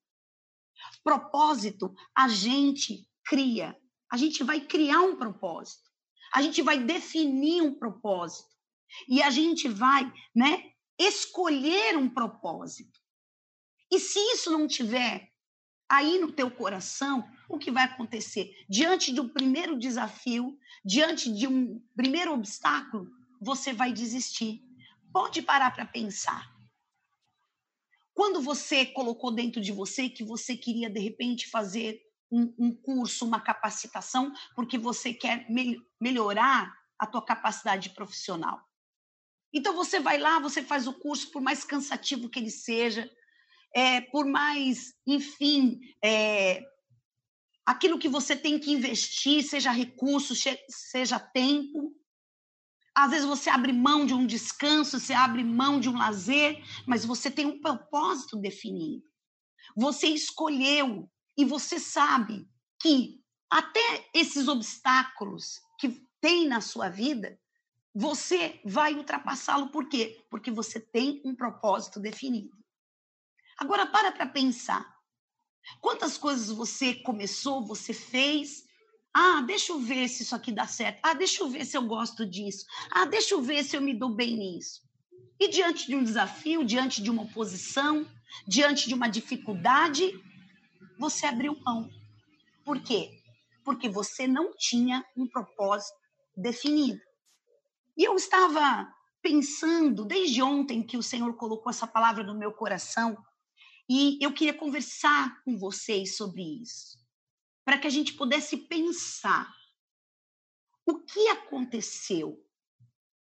Propósito 1.04 1.94
a 2.14 2.26
gente 2.26 3.08
cria. 3.24 3.78
A 4.10 4.16
gente 4.16 4.42
vai 4.42 4.60
criar 4.60 5.00
um 5.02 5.16
propósito. 5.16 5.93
A 6.34 6.42
gente 6.42 6.60
vai 6.62 6.78
definir 6.78 7.62
um 7.62 7.72
propósito. 7.72 8.52
E 9.08 9.22
a 9.22 9.30
gente 9.30 9.68
vai, 9.68 10.12
né, 10.34 10.72
escolher 10.98 11.96
um 11.96 12.08
propósito. 12.08 13.00
E 13.90 14.00
se 14.00 14.18
isso 14.32 14.50
não 14.50 14.66
tiver 14.66 15.30
aí 15.88 16.18
no 16.18 16.32
teu 16.32 16.50
coração, 16.50 17.28
o 17.48 17.58
que 17.58 17.70
vai 17.70 17.84
acontecer? 17.84 18.52
Diante 18.68 19.12
de 19.12 19.20
um 19.20 19.28
primeiro 19.28 19.78
desafio, 19.78 20.58
diante 20.84 21.32
de 21.32 21.46
um 21.46 21.80
primeiro 21.94 22.32
obstáculo, 22.32 23.08
você 23.40 23.72
vai 23.72 23.92
desistir. 23.92 24.62
Pode 25.12 25.42
parar 25.42 25.70
para 25.70 25.86
pensar. 25.86 26.52
Quando 28.12 28.40
você 28.40 28.86
colocou 28.86 29.32
dentro 29.32 29.60
de 29.60 29.72
você 29.72 30.08
que 30.08 30.24
você 30.24 30.56
queria, 30.56 30.88
de 30.88 31.00
repente, 31.00 31.48
fazer 31.48 32.00
um, 32.30 32.54
um 32.58 32.74
curso, 32.74 33.24
uma 33.24 33.40
capacitação, 33.40 34.32
porque 34.54 34.78
você 34.78 35.12
quer 35.12 35.48
me 35.50 35.80
melhorar 36.00 36.72
a 36.98 37.06
tua 37.06 37.24
capacidade 37.24 37.90
profissional. 37.90 38.60
Então 39.52 39.74
você 39.74 40.00
vai 40.00 40.18
lá, 40.18 40.40
você 40.40 40.62
faz 40.62 40.86
o 40.86 40.92
curso, 40.92 41.30
por 41.30 41.40
mais 41.40 41.64
cansativo 41.64 42.28
que 42.28 42.38
ele 42.38 42.50
seja, 42.50 43.08
é, 43.74 44.00
por 44.00 44.26
mais, 44.26 44.94
enfim, 45.06 45.80
é, 46.02 46.62
aquilo 47.64 47.98
que 47.98 48.08
você 48.08 48.36
tem 48.36 48.58
que 48.58 48.72
investir, 48.72 49.42
seja 49.42 49.70
recurso, 49.70 50.34
seja 50.68 51.18
tempo. 51.18 51.94
Às 52.96 53.10
vezes 53.10 53.26
você 53.26 53.50
abre 53.50 53.72
mão 53.72 54.06
de 54.06 54.14
um 54.14 54.26
descanso, 54.26 55.00
você 55.00 55.12
abre 55.12 55.42
mão 55.42 55.80
de 55.80 55.88
um 55.88 55.98
lazer, 55.98 56.62
mas 56.86 57.04
você 57.04 57.30
tem 57.30 57.46
um 57.46 57.60
propósito 57.60 58.36
definido. 58.36 59.04
Você 59.76 60.06
escolheu 60.08 61.10
e 61.36 61.44
você 61.44 61.78
sabe 61.78 62.48
que 62.80 63.22
até 63.50 64.08
esses 64.12 64.48
obstáculos 64.48 65.60
que 65.78 66.04
tem 66.20 66.46
na 66.46 66.60
sua 66.60 66.88
vida, 66.88 67.38
você 67.94 68.60
vai 68.64 68.94
ultrapassá-lo 68.94 69.68
por 69.68 69.88
quê? 69.88 70.24
Porque 70.30 70.50
você 70.50 70.80
tem 70.80 71.22
um 71.24 71.34
propósito 71.34 72.00
definido. 72.00 72.56
Agora 73.56 73.86
para 73.86 74.10
para 74.10 74.26
pensar. 74.26 74.92
Quantas 75.80 76.18
coisas 76.18 76.50
você 76.50 76.94
começou, 76.94 77.64
você 77.64 77.92
fez? 77.92 78.64
Ah, 79.14 79.40
deixa 79.42 79.72
eu 79.72 79.78
ver 79.78 80.08
se 80.08 80.24
isso 80.24 80.34
aqui 80.34 80.50
dá 80.50 80.66
certo. 80.66 80.98
Ah, 81.02 81.14
deixa 81.14 81.42
eu 81.42 81.48
ver 81.48 81.64
se 81.64 81.76
eu 81.76 81.82
gosto 81.82 82.26
disso. 82.26 82.66
Ah, 82.90 83.04
deixa 83.04 83.34
eu 83.34 83.40
ver 83.40 83.62
se 83.62 83.76
eu 83.76 83.80
me 83.80 83.94
dou 83.94 84.10
bem 84.10 84.36
nisso. 84.36 84.82
E 85.38 85.48
diante 85.48 85.86
de 85.86 85.94
um 85.94 86.02
desafio, 86.02 86.64
diante 86.64 87.00
de 87.02 87.10
uma 87.10 87.22
oposição, 87.22 88.06
diante 88.46 88.88
de 88.88 88.94
uma 88.94 89.08
dificuldade, 89.08 90.12
você 90.98 91.26
abriu 91.26 91.58
mão. 91.60 91.90
Por 92.64 92.80
quê? 92.82 93.22
Porque 93.64 93.88
você 93.88 94.26
não 94.26 94.54
tinha 94.56 95.04
um 95.16 95.26
propósito 95.26 95.98
definido. 96.36 97.00
E 97.96 98.04
eu 98.04 98.14
estava 98.16 98.92
pensando 99.22 100.04
desde 100.04 100.42
ontem 100.42 100.82
que 100.82 100.96
o 100.96 101.02
Senhor 101.02 101.34
colocou 101.36 101.70
essa 101.70 101.86
palavra 101.86 102.22
no 102.22 102.38
meu 102.38 102.52
coração 102.52 103.16
e 103.88 104.18
eu 104.20 104.32
queria 104.32 104.54
conversar 104.54 105.42
com 105.44 105.58
vocês 105.58 106.16
sobre 106.16 106.42
isso, 106.62 106.98
para 107.64 107.78
que 107.78 107.86
a 107.86 107.90
gente 107.90 108.14
pudesse 108.14 108.56
pensar 108.56 109.52
o 110.86 111.00
que 111.00 111.28
aconteceu 111.28 112.42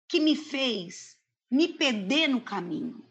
que 0.08 0.20
me 0.20 0.36
fez 0.36 1.18
me 1.50 1.68
perder 1.68 2.28
no 2.28 2.42
caminho. 2.42 3.04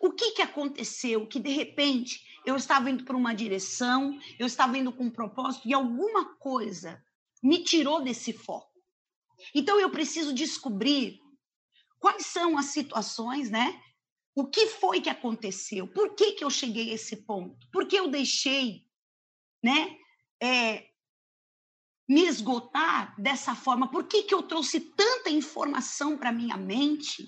O 0.00 0.12
que, 0.12 0.32
que 0.32 0.42
aconteceu 0.42 1.26
que, 1.26 1.38
de 1.38 1.50
repente, 1.50 2.20
eu 2.44 2.56
estava 2.56 2.90
indo 2.90 3.04
para 3.04 3.16
uma 3.16 3.34
direção, 3.34 4.18
eu 4.38 4.46
estava 4.46 4.78
indo 4.78 4.92
com 4.92 5.04
um 5.04 5.10
propósito 5.10 5.66
e 5.66 5.74
alguma 5.74 6.36
coisa 6.36 7.02
me 7.42 7.62
tirou 7.62 8.02
desse 8.02 8.32
foco. 8.32 8.72
Então 9.54 9.78
eu 9.78 9.90
preciso 9.90 10.32
descobrir 10.32 11.20
quais 11.98 12.26
são 12.26 12.56
as 12.56 12.66
situações, 12.66 13.50
né? 13.50 13.80
O 14.34 14.46
que 14.46 14.66
foi 14.66 15.00
que 15.00 15.08
aconteceu? 15.08 15.88
Por 15.88 16.14
que, 16.14 16.32
que 16.32 16.44
eu 16.44 16.50
cheguei 16.50 16.90
a 16.90 16.94
esse 16.94 17.16
ponto? 17.16 17.66
Por 17.72 17.86
que 17.86 17.96
eu 17.96 18.08
deixei, 18.08 18.86
né? 19.62 19.96
É, 20.42 20.88
me 22.08 22.26
esgotar 22.26 23.20
dessa 23.20 23.54
forma? 23.54 23.90
Por 23.90 24.04
que, 24.04 24.22
que 24.22 24.34
eu 24.34 24.42
trouxe 24.42 24.80
tanta 24.80 25.30
informação 25.30 26.16
para 26.16 26.30
minha 26.30 26.56
mente 26.56 27.26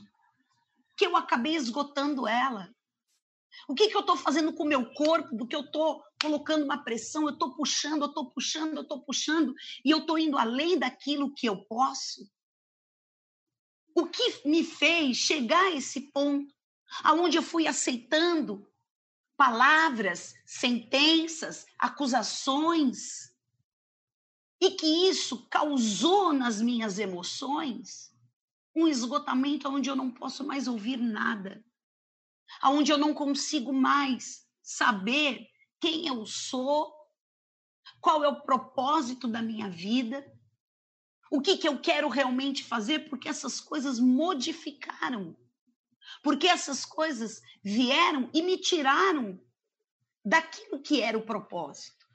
que 0.98 1.06
eu 1.06 1.16
acabei 1.16 1.54
esgotando 1.54 2.26
ela? 2.26 2.74
O 3.68 3.74
que, 3.74 3.88
que 3.88 3.96
eu 3.96 4.00
estou 4.00 4.16
fazendo 4.16 4.52
com 4.52 4.64
o 4.64 4.66
meu 4.66 4.92
corpo? 4.92 5.34
Do 5.34 5.46
que 5.46 5.54
eu 5.54 5.60
estou 5.60 6.02
colocando 6.20 6.64
uma 6.64 6.82
pressão, 6.82 7.22
eu 7.22 7.34
estou 7.34 7.54
puxando, 7.54 8.02
eu 8.02 8.08
estou 8.08 8.30
puxando, 8.32 8.76
eu 8.76 8.82
estou 8.82 9.02
puxando, 9.04 9.54
e 9.84 9.90
eu 9.90 9.98
estou 9.98 10.18
indo 10.18 10.36
além 10.36 10.76
daquilo 10.76 11.32
que 11.32 11.48
eu 11.48 11.64
posso? 11.64 12.28
O 13.94 14.06
que 14.06 14.46
me 14.46 14.64
fez 14.64 15.16
chegar 15.16 15.64
a 15.66 15.76
esse 15.76 16.12
ponto, 16.12 16.52
aonde 17.04 17.36
eu 17.36 17.42
fui 17.42 17.66
aceitando 17.68 18.68
palavras, 19.36 20.34
sentenças, 20.44 21.64
acusações, 21.78 23.32
e 24.60 24.72
que 24.72 25.08
isso 25.08 25.48
causou 25.48 26.32
nas 26.32 26.60
minhas 26.60 26.98
emoções 26.98 28.12
um 28.82 28.88
esgotamento 28.88 29.68
onde 29.68 29.90
eu 29.90 29.96
não 29.96 30.10
posso 30.10 30.44
mais 30.44 30.68
ouvir 30.68 30.96
nada 30.96 31.62
aonde 32.60 32.90
eu 32.90 32.98
não 32.98 33.14
consigo 33.14 33.72
mais 33.72 34.46
saber 34.62 35.46
quem 35.80 36.06
eu 36.06 36.26
sou, 36.26 36.92
qual 38.00 38.24
é 38.24 38.28
o 38.28 38.42
propósito 38.42 39.28
da 39.28 39.42
minha 39.42 39.68
vida, 39.68 40.24
o 41.30 41.40
que, 41.40 41.56
que 41.56 41.68
eu 41.68 41.80
quero 41.80 42.08
realmente 42.08 42.64
fazer, 42.64 43.08
porque 43.08 43.28
essas 43.28 43.60
coisas 43.60 43.98
modificaram, 43.98 45.36
porque 46.22 46.46
essas 46.46 46.84
coisas 46.84 47.40
vieram 47.62 48.30
e 48.32 48.42
me 48.42 48.58
tiraram 48.58 49.40
daquilo 50.24 50.82
que 50.82 51.00
era 51.02 51.18
o 51.18 51.24
propósito. 51.24 52.06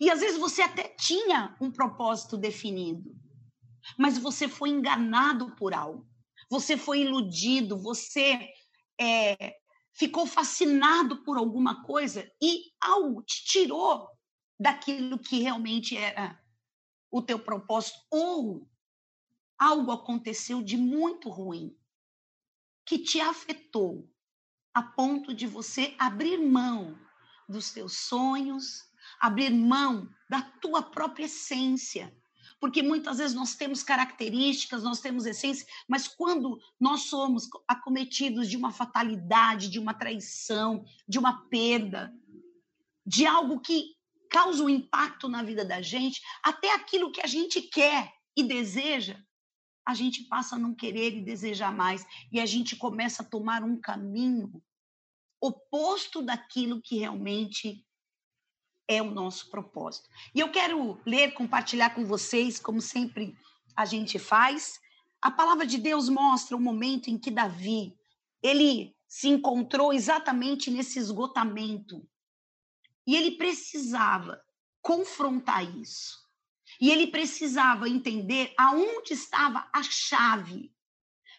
E 0.00 0.10
às 0.10 0.20
vezes 0.20 0.38
você 0.38 0.62
até 0.62 0.88
tinha 0.88 1.56
um 1.60 1.70
propósito 1.70 2.36
definido, 2.36 3.14
mas 3.98 4.18
você 4.18 4.48
foi 4.48 4.70
enganado 4.70 5.54
por 5.56 5.74
algo, 5.74 6.06
você 6.50 6.76
foi 6.76 7.00
iludido, 7.00 7.78
você 7.78 8.48
é, 9.00 9.56
ficou 9.92 10.26
fascinado 10.26 11.22
por 11.22 11.36
alguma 11.36 11.82
coisa 11.84 12.30
e 12.40 12.72
algo 12.80 13.22
te 13.22 13.44
tirou 13.44 14.08
daquilo 14.58 15.18
que 15.18 15.40
realmente 15.40 15.96
era 15.96 16.40
o 17.10 17.22
teu 17.22 17.38
propósito, 17.38 17.98
ou 18.10 18.68
algo 19.58 19.90
aconteceu 19.90 20.62
de 20.62 20.76
muito 20.76 21.28
ruim 21.28 21.76
que 22.84 22.98
te 22.98 23.20
afetou 23.20 24.08
a 24.74 24.82
ponto 24.82 25.34
de 25.34 25.46
você 25.46 25.94
abrir 25.98 26.38
mão 26.38 26.98
dos 27.48 27.72
teus 27.72 27.98
sonhos, 27.98 28.84
abrir 29.18 29.50
mão 29.50 30.08
da 30.28 30.42
tua 30.42 30.82
própria 30.82 31.24
essência. 31.24 32.14
Porque 32.60 32.82
muitas 32.82 33.18
vezes 33.18 33.34
nós 33.34 33.54
temos 33.54 33.82
características, 33.82 34.82
nós 34.82 35.00
temos 35.00 35.26
essência, 35.26 35.66
mas 35.86 36.08
quando 36.08 36.58
nós 36.80 37.02
somos 37.02 37.48
acometidos 37.68 38.48
de 38.48 38.56
uma 38.56 38.72
fatalidade, 38.72 39.68
de 39.68 39.78
uma 39.78 39.92
traição, 39.92 40.84
de 41.06 41.18
uma 41.18 41.46
perda, 41.48 42.12
de 43.06 43.26
algo 43.26 43.60
que 43.60 43.94
causa 44.30 44.62
um 44.62 44.68
impacto 44.68 45.28
na 45.28 45.42
vida 45.42 45.64
da 45.64 45.80
gente, 45.82 46.20
até 46.42 46.74
aquilo 46.74 47.12
que 47.12 47.20
a 47.20 47.26
gente 47.26 47.60
quer 47.62 48.12
e 48.36 48.42
deseja, 48.42 49.22
a 49.86 49.94
gente 49.94 50.24
passa 50.24 50.56
a 50.56 50.58
não 50.58 50.74
querer 50.74 51.14
e 51.14 51.22
desejar 51.22 51.72
mais, 51.72 52.04
e 52.32 52.40
a 52.40 52.46
gente 52.46 52.74
começa 52.74 53.22
a 53.22 53.26
tomar 53.26 53.62
um 53.62 53.80
caminho 53.80 54.62
oposto 55.40 56.22
daquilo 56.22 56.82
que 56.82 56.98
realmente 56.98 57.84
é 58.88 59.02
o 59.02 59.10
nosso 59.10 59.50
propósito. 59.50 60.08
E 60.34 60.40
eu 60.40 60.50
quero 60.50 61.00
ler, 61.04 61.32
compartilhar 61.32 61.90
com 61.90 62.04
vocês, 62.04 62.58
como 62.58 62.80
sempre 62.80 63.36
a 63.74 63.84
gente 63.84 64.18
faz. 64.18 64.80
A 65.20 65.30
palavra 65.30 65.66
de 65.66 65.78
Deus 65.78 66.08
mostra 66.08 66.56
o 66.56 66.60
momento 66.60 67.08
em 67.08 67.18
que 67.18 67.30
Davi, 67.30 67.96
ele 68.42 68.94
se 69.08 69.28
encontrou 69.28 69.92
exatamente 69.92 70.70
nesse 70.70 70.98
esgotamento. 70.98 72.06
E 73.06 73.16
ele 73.16 73.32
precisava 73.32 74.40
confrontar 74.80 75.64
isso. 75.76 76.24
E 76.80 76.90
ele 76.90 77.06
precisava 77.06 77.88
entender 77.88 78.52
aonde 78.58 79.14
estava 79.14 79.68
a 79.72 79.82
chave 79.82 80.72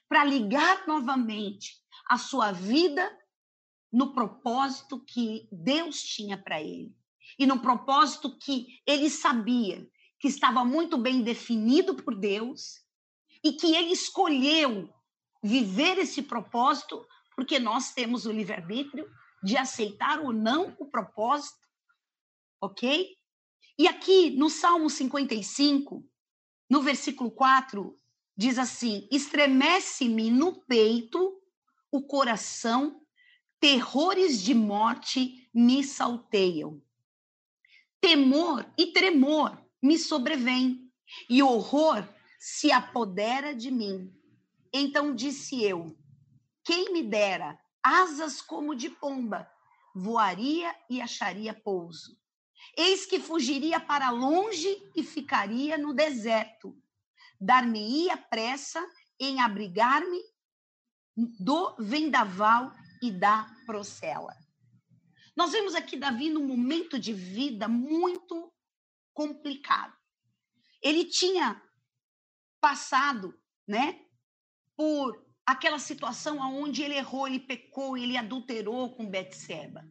para 0.07 0.23
ligar 0.23 0.87
novamente 0.87 1.81
a 2.09 2.17
sua 2.17 2.51
vida 2.51 3.17
no 3.91 4.13
propósito 4.13 5.03
que 5.03 5.47
Deus 5.51 6.01
tinha 6.01 6.37
para 6.37 6.61
ele 6.61 6.95
e 7.37 7.45
no 7.45 7.59
propósito 7.59 8.37
que 8.37 8.79
ele 8.85 9.09
sabia 9.09 9.87
que 10.19 10.27
estava 10.27 10.65
muito 10.65 10.97
bem 10.97 11.21
definido 11.21 11.95
por 11.95 12.15
Deus 12.15 12.81
e 13.43 13.53
que 13.53 13.75
ele 13.75 13.91
escolheu 13.91 14.89
viver 15.43 15.99
esse 15.99 16.21
propósito 16.23 17.05
porque 17.35 17.59
nós 17.59 17.93
temos 17.93 18.25
o 18.25 18.31
livre-arbítrio 18.31 19.07
de 19.43 19.55
aceitar 19.55 20.19
ou 20.19 20.33
não 20.33 20.75
o 20.79 20.87
propósito, 20.87 21.67
ok? 22.59 23.15
E 23.77 23.87
aqui 23.87 24.31
no 24.31 24.49
Salmo 24.49 24.89
55, 24.89 26.03
no 26.67 26.81
versículo 26.81 27.29
4, 27.29 27.95
diz 28.35 28.57
assim: 28.57 29.07
Estremece-me 29.11 30.31
no 30.31 30.65
peito 30.65 31.39
o 31.91 32.01
coração, 32.01 32.99
terrores 33.59 34.41
de 34.41 34.55
morte 34.55 35.47
me 35.53 35.83
salteiam. 35.83 36.81
Temor 38.01 38.65
e 38.77 38.87
tremor 38.87 39.57
me 39.81 39.97
sobrevêm, 39.97 40.91
e 41.29 41.41
horror 41.41 42.07
se 42.39 42.71
apodera 42.71 43.55
de 43.55 43.71
mim. 43.71 44.13
Então 44.73 45.15
disse 45.15 45.63
eu: 45.63 45.97
Quem 46.63 46.93
me 46.93 47.03
dera 47.03 47.59
asas 47.81 48.41
como 48.41 48.75
de 48.75 48.89
pomba, 48.89 49.49
voaria 49.95 50.75
e 50.89 51.01
acharia 51.01 51.53
pouso. 51.53 52.17
Eis 52.75 53.05
que 53.05 53.19
fugiria 53.19 53.79
para 53.79 54.09
longe 54.09 54.91
e 54.95 55.03
ficaria 55.03 55.77
no 55.77 55.93
deserto. 55.93 56.77
Dar-me-ia 57.39 58.17
pressa 58.17 58.85
em 59.19 59.39
abrigar-me 59.39 60.21
do 61.39 61.75
vendaval 61.79 62.71
e 63.01 63.11
da 63.11 63.47
procela. 63.65 64.35
Nós 65.37 65.51
vemos 65.51 65.75
aqui 65.75 65.95
Davi 65.95 66.31
num 66.31 66.47
momento 66.47 66.97
de 66.97 67.13
vida 67.13 67.67
muito 67.67 68.51
complicado. 69.13 69.95
Ele 70.81 71.05
tinha 71.05 71.61
passado, 72.59 73.39
né, 73.67 74.03
por 74.75 75.23
aquela 75.45 75.77
situação 75.77 76.39
onde 76.39 76.81
ele 76.81 76.95
errou, 76.95 77.27
ele 77.27 77.39
pecou, 77.39 77.95
ele 77.95 78.17
adulterou 78.17 78.95
com 78.95 79.07
Betseba. 79.07 79.87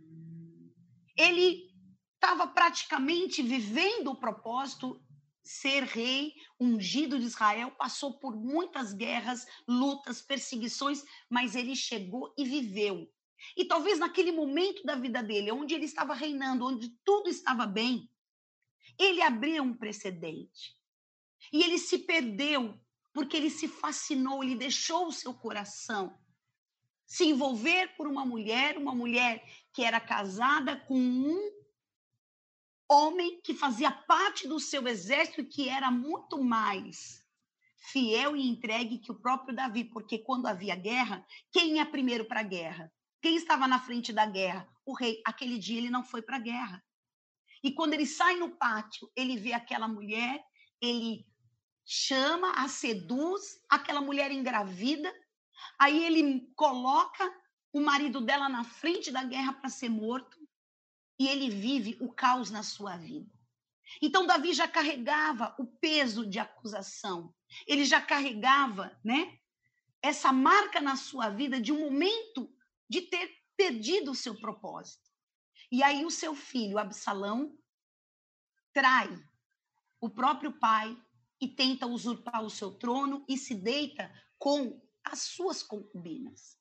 Ele 1.17 1.73
estava 2.15 2.49
praticamente 2.49 3.41
vivendo 3.41 4.09
o 4.09 4.19
propósito 4.19 5.01
ser 5.45 5.85
rei, 5.85 6.35
ungido 6.59 7.21
de 7.21 7.25
Israel, 7.25 7.71
passou 7.79 8.19
por 8.19 8.35
muitas 8.35 8.93
guerras, 8.93 9.47
lutas, 9.69 10.21
perseguições, 10.21 11.05
mas 11.31 11.55
ele 11.55 11.77
chegou 11.77 12.35
e 12.37 12.45
viveu 12.45 13.09
e 13.57 13.65
talvez 13.65 13.99
naquele 13.99 14.33
momento 14.33 14.83
da 14.85 14.95
vida 14.95 15.23
dele, 15.23 15.53
onde 15.53 15.75
ele 15.75 15.85
estava 15.85 16.15
reinando, 16.15 16.67
onde 16.67 16.91
tudo 17.05 17.29
estava 17.29 17.67
bem, 17.67 18.11
ele 18.99 19.23
abriu 19.23 19.63
um 19.63 19.77
precedente. 19.77 20.77
E 21.53 21.63
ele 21.63 21.79
se 21.79 21.99
perdeu 21.99 22.79
porque 23.13 23.37
ele 23.37 23.51
se 23.51 23.69
fascinou, 23.69 24.43
ele 24.43 24.57
deixou 24.57 25.07
o 25.07 25.13
seu 25.13 25.33
coração 25.33 26.19
se 27.07 27.25
envolver 27.25 27.97
por 27.97 28.07
uma 28.07 28.27
mulher, 28.27 28.77
uma 28.77 28.95
mulher 28.95 29.45
que 29.73 29.83
era 29.83 30.01
casada 30.01 30.77
com 30.77 30.99
um 30.99 31.53
homem 32.91 33.41
que 33.43 33.55
fazia 33.55 33.91
parte 33.91 34.49
do 34.49 34.59
seu 34.59 34.87
exército 34.89 35.41
e 35.41 35.47
que 35.47 35.69
era 35.69 35.91
muito 35.91 36.43
mais 36.43 37.25
fiel 37.77 38.37
e 38.37 38.49
entregue 38.49 38.99
que 38.99 39.13
o 39.13 39.21
próprio 39.21 39.55
Davi, 39.55 39.85
porque 39.85 40.19
quando 40.19 40.47
havia 40.47 40.75
guerra, 40.75 41.25
quem 41.53 41.77
ia 41.77 41.87
primeiro 41.87 42.25
para 42.25 42.41
a 42.41 42.45
guerra? 42.45 42.93
Quem 43.21 43.37
estava 43.37 43.67
na 43.67 43.79
frente 43.79 44.13
da 44.13 44.27
guerra? 44.27 44.69
O 44.85 44.95
rei. 44.95 45.21
Aquele 45.25 45.59
dia 45.59 45.79
ele 45.79 45.91
não 45.91 46.05
foi 46.05 46.23
para 46.23 46.37
a 46.37 46.41
guerra. 46.41 46.83
E 47.63 47.73
quando 47.73 47.95
ele 47.95 48.07
sai 48.07 48.37
no 48.37 48.57
pátio, 48.57 49.11
ele 49.17 49.37
vê 49.37 49.53
aquela 49.53 49.89
mulher, 49.89 50.45
ele 50.81 51.27
chama, 51.85 52.53
a 52.53 52.69
seduz, 52.69 53.61
aquela 53.69 54.01
mulher 54.01 54.31
engravida. 54.31 55.13
Aí 55.79 56.05
ele 56.05 56.53
coloca 56.55 57.33
o 57.73 57.81
marido 57.81 58.21
dela 58.21 58.49
na 58.49 58.65
frente 58.65 59.11
da 59.11 59.25
guerra 59.25 59.53
para 59.53 59.71
ser 59.71 59.89
morto. 59.89 60.37
E 61.19 61.29
ele 61.29 61.49
vive 61.49 61.97
o 62.01 62.13
caos 62.13 62.51
na 62.51 62.63
sua 62.63 62.97
vida. 62.97 63.31
Então 64.03 64.27
Davi 64.27 64.53
já 64.53 64.69
carregava 64.69 65.55
o 65.59 65.67
peso 65.67 66.27
de 66.27 66.39
acusação. 66.39 67.35
Ele 67.67 67.85
já 67.85 68.01
carregava, 68.01 68.99
né? 69.05 69.39
Essa 70.03 70.33
marca 70.33 70.81
na 70.81 70.97
sua 70.97 71.31
vida 71.31 71.61
de 71.61 71.73
um 71.73 71.81
momento 71.81 72.53
de 72.89 73.03
ter 73.03 73.31
perdido 73.57 74.11
o 74.11 74.15
seu 74.15 74.35
propósito. 74.35 75.11
E 75.71 75.83
aí 75.83 76.05
o 76.05 76.11
seu 76.11 76.35
filho, 76.35 76.79
Absalão, 76.79 77.59
trai 78.73 79.09
o 80.01 80.11
próprio 80.11 80.53
pai 80.59 80.97
e 81.41 81.49
tenta 81.49 81.87
usurpar 81.87 82.43
o 82.45 82.51
seu 82.51 82.73
trono 82.73 83.25
e 83.29 83.37
se 83.37 83.55
deita 83.55 84.11
com 84.39 84.81
as 85.03 85.23
suas 85.23 85.63
concubinas. 85.63 86.59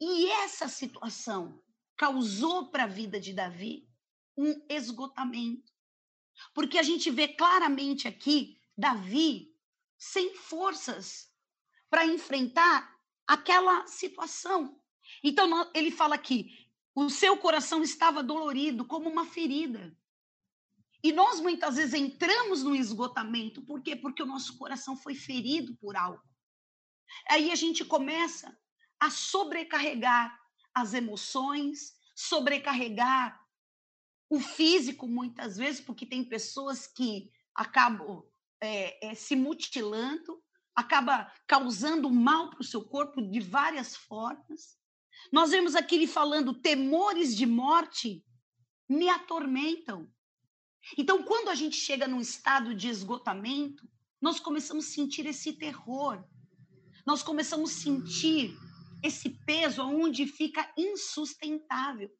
E 0.00 0.28
essa 0.30 0.68
situação 0.68 1.62
causou 1.96 2.70
para 2.70 2.84
a 2.84 2.88
vida 2.88 3.20
de 3.20 3.32
Davi 3.32 3.88
um 4.36 4.64
esgotamento. 4.68 5.72
Porque 6.54 6.78
a 6.78 6.82
gente 6.82 7.10
vê 7.10 7.28
claramente 7.28 8.06
aqui 8.06 8.60
Davi 8.76 9.54
sem 9.98 10.34
forças 10.34 11.32
para 11.88 12.06
enfrentar 12.06 12.94
aquela 13.26 13.86
situação. 13.86 14.80
Então, 15.22 15.70
ele 15.74 15.90
fala 15.90 16.14
aqui: 16.14 16.50
o 16.94 17.08
seu 17.10 17.36
coração 17.36 17.82
estava 17.82 18.22
dolorido, 18.22 18.84
como 18.84 19.08
uma 19.08 19.26
ferida. 19.26 19.96
E 21.02 21.12
nós 21.12 21.40
muitas 21.40 21.76
vezes 21.76 21.94
entramos 21.94 22.62
no 22.62 22.74
esgotamento, 22.74 23.62
por 23.62 23.82
quê? 23.82 23.94
Porque 23.94 24.22
o 24.22 24.26
nosso 24.26 24.56
coração 24.56 24.96
foi 24.96 25.14
ferido 25.14 25.76
por 25.76 25.94
algo. 25.96 26.22
Aí 27.28 27.50
a 27.52 27.54
gente 27.54 27.84
começa 27.84 28.56
a 28.98 29.10
sobrecarregar 29.10 30.36
as 30.74 30.94
emoções, 30.94 31.94
sobrecarregar 32.14 33.40
o 34.28 34.40
físico, 34.40 35.06
muitas 35.06 35.56
vezes, 35.56 35.80
porque 35.80 36.04
tem 36.04 36.24
pessoas 36.24 36.86
que 36.86 37.30
acabam 37.54 38.24
é, 38.60 39.10
é, 39.10 39.14
se 39.14 39.36
mutilando, 39.36 40.42
acaba 40.74 41.32
causando 41.46 42.10
mal 42.10 42.50
para 42.50 42.60
o 42.60 42.64
seu 42.64 42.84
corpo 42.84 43.22
de 43.22 43.40
várias 43.40 43.94
formas. 43.94 44.76
Nós 45.32 45.50
vemos 45.50 45.74
aqui 45.74 45.96
ele 45.96 46.06
falando: 46.06 46.54
temores 46.54 47.36
de 47.36 47.46
morte 47.46 48.24
me 48.88 49.08
atormentam. 49.08 50.10
Então, 50.96 51.22
quando 51.22 51.48
a 51.48 51.54
gente 51.54 51.76
chega 51.76 52.06
num 52.06 52.20
estado 52.20 52.74
de 52.74 52.88
esgotamento, 52.88 53.88
nós 54.20 54.38
começamos 54.38 54.86
a 54.86 54.90
sentir 54.90 55.26
esse 55.26 55.52
terror. 55.52 56.24
Nós 57.04 57.22
começamos 57.22 57.70
a 57.70 57.80
sentir 57.82 58.56
esse 59.02 59.30
peso 59.44 59.82
aonde 59.82 60.26
fica 60.26 60.72
insustentável. 60.76 62.10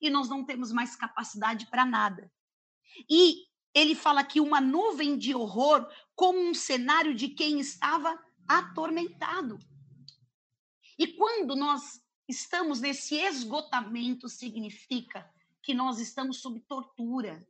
E 0.00 0.10
nós 0.10 0.28
não 0.28 0.44
temos 0.44 0.72
mais 0.72 0.94
capacidade 0.94 1.66
para 1.66 1.84
nada. 1.84 2.30
E 3.08 3.44
ele 3.74 3.94
fala 3.94 4.20
aqui 4.20 4.40
uma 4.40 4.60
nuvem 4.60 5.16
de 5.16 5.34
horror 5.34 5.86
como 6.14 6.38
um 6.38 6.54
cenário 6.54 7.14
de 7.14 7.28
quem 7.28 7.60
estava 7.60 8.18
atormentado. 8.48 9.58
E 10.98 11.08
quando 11.08 11.54
nós 11.54 12.00
estamos 12.28 12.80
nesse 12.80 13.14
esgotamento, 13.16 14.28
significa 14.28 15.30
que 15.62 15.74
nós 15.74 15.98
estamos 15.98 16.40
sob 16.40 16.60
tortura. 16.60 17.46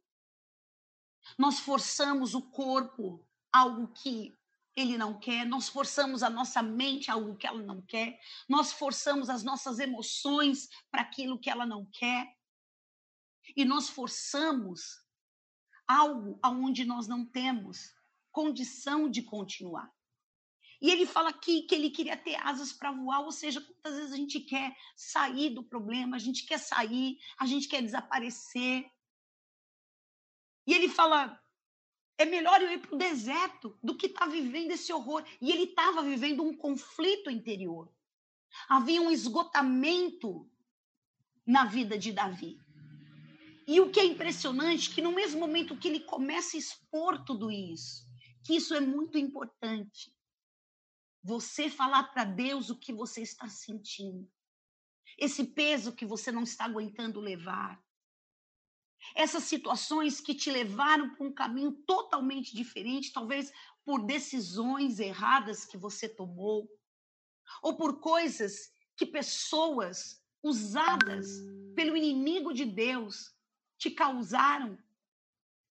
Nós 1.39 1.59
forçamos 1.59 2.35
o 2.35 2.43
corpo 2.43 3.27
algo 3.53 3.89
que 3.89 4.37
ele 4.75 4.99
não 4.99 5.19
quer, 5.19 5.47
nós 5.47 5.69
forçamos 5.71 6.23
a 6.23 6.29
nossa 6.29 6.62
mente 6.62 7.11
algo 7.11 7.35
que 7.35 7.47
ela 7.47 7.62
não 7.62 7.81
quer, 7.81 8.21
nós 8.47 8.73
forçamos 8.73 9.31
as 9.31 9.43
nossas 9.43 9.79
emoções 9.79 10.69
para 10.91 11.01
aquilo 11.01 11.39
que 11.39 11.49
ela 11.49 11.65
não 11.65 11.87
quer. 11.87 12.37
E 13.57 13.65
nós 13.65 13.89
forçamos 13.89 15.03
algo 15.87 16.39
aonde 16.43 16.85
nós 16.85 17.07
não 17.07 17.25
temos 17.25 17.95
condição 18.31 19.09
de 19.09 19.23
continuar. 19.23 19.91
E 20.81 20.91
ele 20.91 21.07
fala 21.07 21.31
aqui 21.31 21.62
que 21.62 21.75
ele 21.75 21.91
queria 21.91 22.17
ter 22.17 22.35
asas 22.37 22.73
para 22.73 22.93
voar, 22.93 23.21
ou 23.21 23.33
seja, 23.33 23.61
quantas 23.61 23.95
vezes 23.95 24.12
a 24.12 24.17
gente 24.17 24.41
quer 24.41 24.77
sair 24.95 25.51
do 25.51 25.62
problema, 25.62 26.17
a 26.17 26.19
gente 26.19 26.45
quer 26.45 26.59
sair, 26.59 27.19
a 27.39 27.47
gente 27.47 27.67
quer 27.69 27.83
desaparecer. 27.83 28.91
E 30.67 30.75
ele 30.75 30.89
fala: 30.89 31.41
é 32.19 32.25
melhor 32.25 32.61
eu 32.61 32.73
ir 32.73 32.79
para 32.79 32.95
o 32.95 32.99
deserto 32.99 33.79
do 33.83 33.97
que 33.97 34.07
estar 34.07 34.27
tá 34.27 34.31
vivendo 34.31 34.71
esse 34.71 34.93
horror. 34.93 35.25
E 35.41 35.51
ele 35.51 35.65
estava 35.65 36.03
vivendo 36.03 36.43
um 36.43 36.57
conflito 36.57 37.31
interior. 37.31 37.91
Havia 38.69 39.03
um 39.03 39.11
esgotamento 39.11 40.51
na 41.47 41.65
vida 41.67 41.99
de 41.99 42.12
Davi. 42.12 42.59
E 43.67 43.81
o 43.81 43.91
que 43.91 44.01
é 44.01 44.05
impressionante, 44.05 44.95
que 44.95 45.03
no 45.03 45.12
mesmo 45.12 45.41
momento 45.41 45.77
que 45.77 45.89
ele 45.89 46.01
começa 46.01 46.57
a 46.57 46.61
expor 46.61 47.25
tudo 47.25 47.51
isso, 47.51 48.07
que 48.45 48.57
isso 48.57 48.75
é 48.75 48.81
muito 48.81 49.19
importante, 49.19 50.16
você 51.27 51.69
falar 51.69 52.05
para 52.05 52.23
Deus 52.23 52.71
o 52.71 52.79
que 52.79 52.93
você 52.93 53.21
está 53.21 53.49
sentindo, 53.49 54.31
esse 55.19 55.43
peso 55.43 55.93
que 55.93 56.07
você 56.07 56.31
não 56.31 56.45
está 56.45 56.67
aguentando 56.67 57.19
levar, 57.19 57.85
essas 59.12 59.43
situações 59.43 60.21
que 60.21 60.37
te 60.37 60.53
levaram 60.53 61.17
para 61.17 61.27
um 61.27 61.33
caminho 61.33 61.73
totalmente 61.85 62.55
diferente, 62.55 63.12
talvez 63.12 63.53
por 63.85 64.07
decisões 64.07 65.01
erradas 65.01 65.65
que 65.65 65.77
você 65.77 66.09
tomou, 66.09 66.71
ou 67.61 67.77
por 67.77 67.99
coisas 67.99 68.73
que 68.97 69.05
pessoas 69.05 70.23
usadas 70.41 71.27
pelo 71.75 71.97
inimigo 71.97 72.55
de 72.55 72.65
Deus 72.65 73.35
te 73.77 73.91
causaram, 73.91 74.79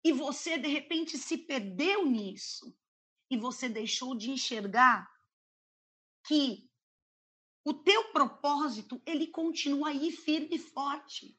e 0.04 0.12
você 0.12 0.58
de 0.58 0.68
repente 0.68 1.18
se 1.18 1.38
perdeu 1.38 2.06
nisso, 2.06 2.78
e 3.30 3.38
você 3.38 3.70
deixou 3.70 4.13
de 4.13 4.32
enxergar 4.32 5.14
que 6.28 6.70
o 7.64 7.74
teu 7.74 8.12
propósito, 8.12 9.02
ele 9.06 9.28
continua 9.28 9.90
aí 9.90 10.12
firme 10.12 10.56
e 10.56 10.60
forte. 10.60 11.38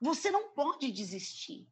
Você 0.00 0.30
não 0.30 0.50
pode 0.50 0.90
desistir. 0.92 1.68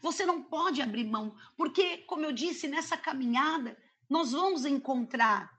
Você 0.00 0.26
não 0.26 0.42
pode 0.42 0.80
abrir 0.82 1.04
mão, 1.04 1.36
porque, 1.56 1.98
como 1.98 2.24
eu 2.24 2.32
disse, 2.32 2.66
nessa 2.66 2.96
caminhada, 2.96 3.76
nós 4.08 4.32
vamos 4.32 4.64
encontrar 4.64 5.52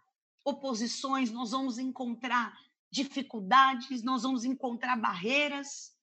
oposições, 0.44 1.32
nós 1.32 1.52
vamos 1.52 1.78
encontrar 1.78 2.58
dificuldades, 2.92 4.04
nós 4.04 4.24
vamos 4.24 4.44
encontrar 4.44 4.96
barreiras, 4.96 5.96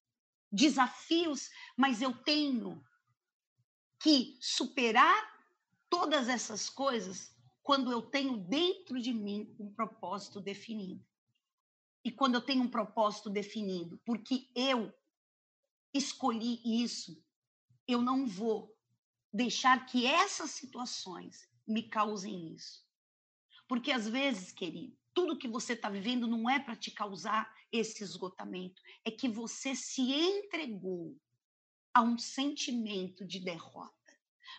desafios, 0.50 1.50
mas 1.76 2.02
eu 2.02 2.12
tenho 2.22 2.84
que 3.98 4.36
superar 4.40 5.32
todas 5.88 6.28
essas 6.28 6.68
coisas 6.68 7.31
quando 7.62 7.92
eu 7.92 8.02
tenho 8.02 8.36
dentro 8.36 9.00
de 9.00 9.12
mim 9.12 9.54
um 9.58 9.72
propósito 9.72 10.40
definido. 10.40 11.04
E 12.04 12.10
quando 12.10 12.34
eu 12.34 12.40
tenho 12.40 12.62
um 12.62 12.68
propósito 12.68 13.30
definido, 13.30 14.00
porque 14.04 14.50
eu 14.54 14.92
escolhi 15.94 16.60
isso, 16.64 17.22
eu 17.86 18.02
não 18.02 18.26
vou 18.26 18.76
deixar 19.32 19.86
que 19.86 20.06
essas 20.06 20.50
situações 20.50 21.48
me 21.66 21.84
causem 21.84 22.52
isso. 22.54 22.84
Porque 23.68 23.92
às 23.92 24.08
vezes, 24.08 24.52
querido, 24.52 24.96
tudo 25.14 25.38
que 25.38 25.48
você 25.48 25.74
está 25.74 25.88
vivendo 25.88 26.26
não 26.26 26.48
é 26.50 26.58
para 26.58 26.76
te 26.76 26.90
causar 26.90 27.52
esse 27.70 28.02
esgotamento, 28.02 28.82
é 29.04 29.10
que 29.10 29.28
você 29.28 29.74
se 29.74 30.02
entregou 30.02 31.16
a 31.94 32.02
um 32.02 32.18
sentimento 32.18 33.24
de 33.24 33.38
derrota. 33.38 34.01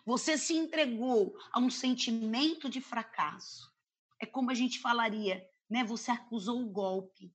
Você 0.05 0.37
se 0.37 0.53
entregou 0.53 1.37
a 1.51 1.59
um 1.59 1.69
sentimento 1.69 2.69
de 2.69 2.81
fracasso. 2.81 3.71
É 4.19 4.25
como 4.25 4.51
a 4.51 4.53
gente 4.53 4.79
falaria, 4.79 5.47
né? 5.69 5.83
Você 5.83 6.11
acusou 6.11 6.61
o 6.61 6.69
golpe. 6.69 7.33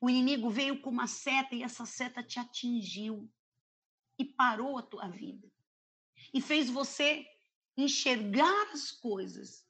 O 0.00 0.10
inimigo 0.10 0.50
veio 0.50 0.80
com 0.80 0.90
uma 0.90 1.06
seta 1.06 1.54
e 1.54 1.62
essa 1.62 1.86
seta 1.86 2.22
te 2.22 2.38
atingiu 2.38 3.30
e 4.18 4.24
parou 4.24 4.78
a 4.78 4.82
tua 4.82 5.08
vida. 5.08 5.50
E 6.32 6.40
fez 6.40 6.68
você 6.68 7.26
enxergar 7.76 8.70
as 8.72 8.90
coisas 8.90 9.64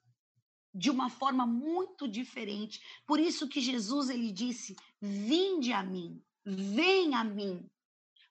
de 0.73 0.89
uma 0.89 1.09
forma 1.09 1.45
muito 1.45 2.07
diferente. 2.07 2.81
Por 3.05 3.19
isso 3.19 3.47
que 3.47 3.61
Jesus 3.61 4.09
ele 4.09 4.31
disse: 4.31 4.75
"Vinde 5.01 5.73
a 5.73 5.83
mim, 5.83 6.23
vem 6.45 7.15
a 7.15 7.23
mim. 7.23 7.69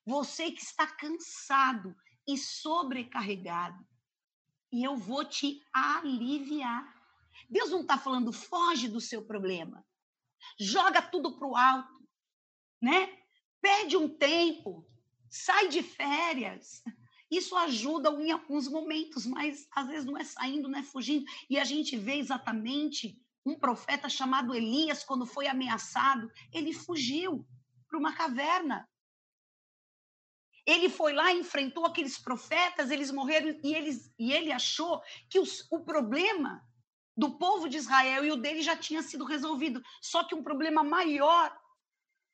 Você 0.05 0.53
que 0.53 0.63
está 0.63 0.87
cansado 0.87 1.95
e 2.27 2.37
sobrecarregado, 2.37 3.87
e 4.73 4.83
eu 4.83 4.97
vou 4.97 5.25
te 5.25 5.63
aliviar. 5.73 6.95
Deus 7.49 7.71
não 7.71 7.83
está 7.83 7.97
falando 7.97 8.33
foge 8.33 8.89
do 8.89 9.01
seu 9.01 9.25
problema, 9.25 9.85
joga 10.59 11.03
tudo 11.03 11.39
para 11.39 11.47
o 11.47 11.57
alto, 11.57 12.09
né? 12.81 13.17
Perde 13.61 13.97
um 13.97 14.09
tempo, 14.09 14.87
sai 15.29 15.69
de 15.69 15.83
férias. 15.83 16.83
Isso 17.31 17.57
ajuda 17.57 18.11
em 18.11 18.31
alguns 18.31 18.69
momentos, 18.69 19.27
mas 19.27 19.67
às 19.73 19.89
vezes 19.89 20.05
não 20.05 20.17
é 20.17 20.23
saindo, 20.23 20.69
não 20.69 20.79
é 20.79 20.83
fugindo. 20.83 21.27
E 21.51 21.59
a 21.59 21.65
gente 21.65 21.97
vê 21.97 22.15
exatamente 22.15 23.21
um 23.45 23.59
profeta 23.59 24.09
chamado 24.09 24.55
Elias, 24.55 25.05
quando 25.05 25.27
foi 25.27 25.47
ameaçado, 25.47 26.31
ele 26.53 26.73
fugiu 26.73 27.47
para 27.89 27.99
uma 27.99 28.13
caverna. 28.13 28.89
Ele 30.67 30.89
foi 30.89 31.13
lá, 31.13 31.33
enfrentou 31.33 31.87
aqueles 31.87 32.19
profetas, 32.19 32.91
eles 32.91 33.11
morreram 33.13 33.57
e, 33.63 33.75
eles, 33.75 34.13
e 34.19 34.33
ele 34.33 34.51
achou 34.51 35.01
que 35.31 35.39
os, 35.39 35.67
o 35.71 35.81
problema 35.81 36.63
do 37.17 37.39
povo 37.39 37.69
de 37.69 37.77
Israel 37.77 38.25
e 38.25 38.33
o 38.33 38.37
dele 38.37 38.63
já 38.63 38.77
tinha 38.77 39.03
sido 39.03 39.25
resolvido. 39.25 39.83
Só 40.03 40.25
que 40.25 40.35
um 40.35 40.43
problema 40.43 40.83
maior 40.83 41.57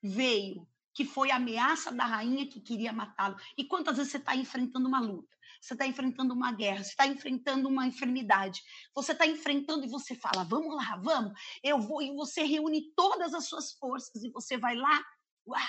veio, 0.02 0.66
que 0.94 1.04
foi 1.04 1.30
a 1.30 1.36
ameaça 1.36 1.92
da 1.92 2.04
rainha 2.04 2.48
que 2.48 2.60
queria 2.60 2.92
matá-lo. 2.92 3.36
E 3.56 3.64
quantas 3.64 3.96
vezes 3.98 4.10
você 4.10 4.18
está 4.18 4.34
enfrentando 4.34 4.88
uma 4.88 5.00
luta? 5.00 5.32
Você 5.60 5.74
está 5.74 5.86
enfrentando 5.86 6.34
uma 6.34 6.50
guerra, 6.50 6.82
você 6.82 6.90
está 6.90 7.06
enfrentando 7.06 7.68
uma 7.68 7.86
enfermidade, 7.86 8.64
você 8.92 9.12
está 9.12 9.24
enfrentando 9.24 9.84
e 9.84 9.88
você 9.88 10.12
fala, 10.12 10.42
vamos 10.42 10.74
lá, 10.74 10.96
vamos, 10.96 11.32
eu 11.62 11.78
vou, 11.78 12.02
e 12.02 12.10
você 12.10 12.42
reúne 12.42 12.92
todas 12.96 13.32
as 13.32 13.46
suas 13.46 13.72
forças 13.74 14.24
e 14.24 14.30
você 14.30 14.58
vai 14.58 14.74
lá, 14.74 15.04
uau, 15.46 15.60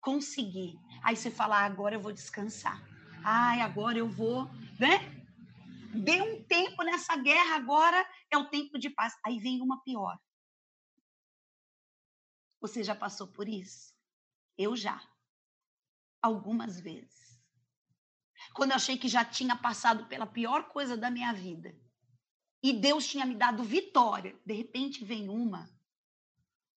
conseguir. 0.00 0.78
Aí 1.02 1.16
você 1.16 1.30
fala, 1.30 1.60
ah, 1.60 1.64
agora 1.64 1.94
eu 1.94 2.00
vou 2.00 2.12
descansar. 2.12 2.82
Ai, 3.24 3.60
agora 3.60 3.98
eu 3.98 4.08
vou, 4.08 4.46
né? 4.78 5.18
Dê 5.94 6.20
um 6.20 6.42
tempo 6.44 6.82
nessa 6.82 7.16
guerra, 7.16 7.56
agora 7.56 8.08
é 8.30 8.36
o 8.36 8.48
tempo 8.48 8.78
de 8.78 8.90
paz. 8.90 9.14
Aí 9.24 9.38
vem 9.38 9.60
uma 9.60 9.82
pior. 9.82 10.18
Você 12.60 12.82
já 12.82 12.94
passou 12.94 13.26
por 13.26 13.48
isso? 13.48 13.94
Eu 14.56 14.76
já. 14.76 15.00
Algumas 16.20 16.80
vezes. 16.80 17.40
Quando 18.54 18.70
eu 18.70 18.76
achei 18.76 18.98
que 18.98 19.08
já 19.08 19.24
tinha 19.24 19.56
passado 19.56 20.06
pela 20.06 20.26
pior 20.26 20.68
coisa 20.68 20.96
da 20.96 21.10
minha 21.10 21.32
vida 21.32 21.76
e 22.62 22.72
Deus 22.72 23.06
tinha 23.06 23.24
me 23.24 23.34
dado 23.34 23.62
vitória, 23.62 24.38
de 24.44 24.54
repente 24.54 25.04
vem 25.04 25.28
uma 25.28 25.68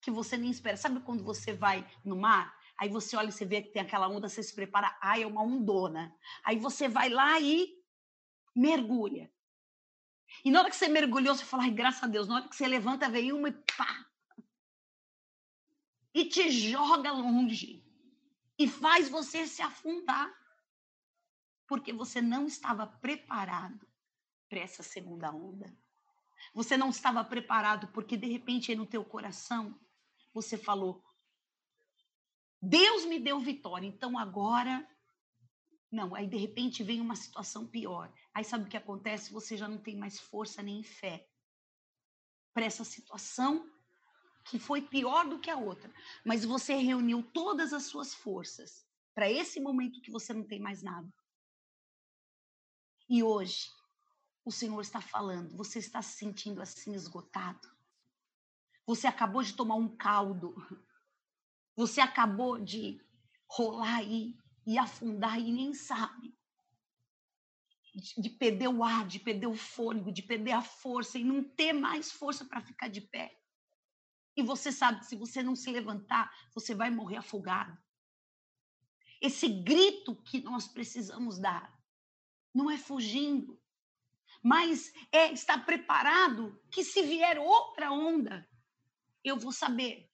que 0.01 0.11
você 0.11 0.37
nem 0.37 0.49
espera. 0.49 0.77
Sabe 0.77 0.99
quando 1.01 1.23
você 1.23 1.53
vai 1.53 1.87
no 2.03 2.15
mar 2.15 2.55
Aí 2.77 2.89
você 2.89 3.15
olha 3.15 3.29
e 3.29 3.31
você 3.31 3.45
vê 3.45 3.61
que 3.61 3.69
tem 3.69 3.81
aquela 3.81 4.07
onda, 4.07 4.27
você 4.27 4.41
se 4.41 4.53
prepara, 4.53 4.97
ai, 5.01 5.23
é 5.23 5.27
uma 5.27 5.43
ondona. 5.43 6.15
Aí 6.43 6.57
você 6.57 6.87
vai 6.87 7.09
lá 7.09 7.39
e 7.39 7.79
mergulha. 8.55 9.31
E 10.43 10.49
na 10.49 10.59
hora 10.59 10.69
que 10.69 10.75
você 10.75 10.87
mergulhou, 10.87 11.35
você 11.35 11.45
fala, 11.45 11.63
ai, 11.63 11.71
graças 11.71 12.03
a 12.03 12.07
Deus. 12.07 12.27
Na 12.27 12.35
hora 12.35 12.47
que 12.47 12.55
você 12.55 12.67
levanta, 12.67 13.09
vem 13.09 13.31
uma 13.31 13.49
e 13.49 13.51
pá! 13.51 14.05
E 16.13 16.25
te 16.25 16.49
joga 16.49 17.11
longe. 17.11 17.83
E 18.57 18.67
faz 18.67 19.09
você 19.09 19.45
se 19.45 19.61
afundar. 19.61 20.31
Porque 21.67 21.93
você 21.93 22.21
não 22.21 22.47
estava 22.47 22.85
preparado 22.85 23.87
para 24.49 24.59
essa 24.59 24.83
segunda 24.83 25.31
onda. 25.31 25.73
Você 26.53 26.75
não 26.75 26.89
estava 26.89 27.23
preparado 27.23 27.87
porque, 27.89 28.17
de 28.17 28.27
repente, 28.27 28.71
aí 28.71 28.77
no 28.77 28.85
teu 28.85 29.05
coração, 29.05 29.79
você 30.33 30.57
falou, 30.57 31.03
Deus 32.61 33.05
me 33.05 33.19
deu 33.19 33.39
vitória, 33.39 33.87
então 33.87 34.17
agora. 34.17 34.87
Não, 35.91 36.15
aí 36.15 36.27
de 36.27 36.37
repente 36.37 36.83
vem 36.83 37.01
uma 37.01 37.15
situação 37.15 37.67
pior. 37.67 38.13
Aí 38.33 38.43
sabe 38.43 38.65
o 38.65 38.67
que 38.67 38.77
acontece? 38.77 39.33
Você 39.33 39.57
já 39.57 39.67
não 39.67 39.77
tem 39.77 39.97
mais 39.97 40.19
força 40.19 40.61
nem 40.61 40.83
fé 40.83 41.27
para 42.53 42.65
essa 42.65 42.83
situação 42.83 43.69
que 44.45 44.59
foi 44.59 44.81
pior 44.81 45.27
do 45.27 45.39
que 45.39 45.49
a 45.49 45.57
outra. 45.57 45.93
Mas 46.25 46.45
você 46.45 46.75
reuniu 46.75 47.23
todas 47.33 47.73
as 47.73 47.83
suas 47.83 48.13
forças 48.13 48.85
para 49.13 49.29
esse 49.29 49.59
momento 49.59 50.01
que 50.01 50.11
você 50.11 50.33
não 50.33 50.43
tem 50.43 50.59
mais 50.59 50.81
nada. 50.81 51.11
E 53.09 53.21
hoje, 53.21 53.69
o 54.45 54.51
Senhor 54.51 54.79
está 54.81 55.01
falando, 55.01 55.55
você 55.55 55.79
está 55.79 56.01
se 56.01 56.17
sentindo 56.17 56.61
assim 56.61 56.93
esgotado. 56.93 57.69
Você 58.85 59.07
acabou 59.07 59.43
de 59.43 59.53
tomar 59.53 59.75
um 59.75 59.95
caldo. 59.95 60.55
Você 61.81 61.99
acabou 61.99 62.59
de 62.59 63.03
rolar 63.47 63.95
aí 63.95 64.37
e 64.67 64.77
afundar 64.77 65.39
e 65.39 65.51
nem 65.51 65.73
sabe. 65.73 66.31
De, 67.91 68.21
de 68.21 68.29
perder 68.29 68.67
o 68.67 68.83
ar, 68.83 69.07
de 69.07 69.17
perder 69.17 69.47
o 69.47 69.55
fôlego, 69.55 70.11
de 70.11 70.21
perder 70.21 70.51
a 70.51 70.61
força 70.61 71.17
e 71.17 71.23
não 71.23 71.43
ter 71.43 71.73
mais 71.73 72.11
força 72.11 72.45
para 72.45 72.61
ficar 72.61 72.87
de 72.87 73.01
pé. 73.01 73.35
E 74.37 74.43
você 74.43 74.71
sabe 74.71 74.99
que 74.99 75.07
se 75.07 75.15
você 75.15 75.41
não 75.41 75.55
se 75.55 75.71
levantar, 75.71 76.31
você 76.53 76.75
vai 76.75 76.91
morrer 76.91 77.17
afogado. 77.17 77.75
Esse 79.19 79.49
grito 79.49 80.15
que 80.21 80.39
nós 80.39 80.67
precisamos 80.67 81.39
dar 81.39 81.75
não 82.53 82.69
é 82.69 82.77
fugindo, 82.77 83.59
mas 84.43 84.93
é 85.11 85.33
estar 85.33 85.65
preparado 85.65 86.61
que 86.69 86.83
se 86.83 87.01
vier 87.01 87.39
outra 87.39 87.91
onda, 87.91 88.47
eu 89.23 89.35
vou 89.35 89.51
saber 89.51 90.10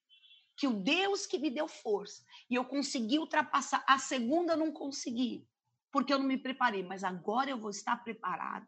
que 0.58 0.68
o 0.68 0.74
Deus 0.74 1.28
que 1.28 1.38
me 1.38 1.52
deu 1.52 1.68
força 1.68 2.26
e 2.50 2.56
eu 2.56 2.66
consegui 2.66 3.20
ultrapassar, 3.20 3.86
a 3.88 4.00
segunda 4.00 4.54
eu 4.54 4.58
não 4.58 4.72
consegui, 4.72 5.48
porque 5.92 6.12
eu 6.12 6.18
não 6.18 6.26
me 6.26 6.38
preparei, 6.38 6.84
mas 6.84 7.04
agora 7.04 7.52
eu 7.52 7.60
vou 7.60 7.70
estar 7.70 7.96
preparado. 8.04 8.68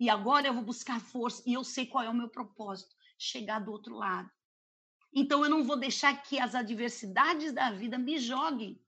E 0.00 0.10
agora 0.10 0.48
eu 0.48 0.54
vou 0.54 0.64
buscar 0.64 1.00
força 1.00 1.42
e 1.46 1.52
eu 1.54 1.62
sei 1.62 1.86
qual 1.86 2.02
é 2.02 2.10
o 2.10 2.14
meu 2.14 2.28
propósito, 2.28 2.94
chegar 3.16 3.60
do 3.60 3.70
outro 3.70 3.94
lado. 3.94 4.28
Então 5.14 5.44
eu 5.44 5.48
não 5.48 5.62
vou 5.62 5.78
deixar 5.78 6.14
que 6.22 6.40
as 6.40 6.56
adversidades 6.56 7.52
da 7.52 7.70
vida 7.70 7.96
me 7.96 8.18
joguem. 8.18 8.82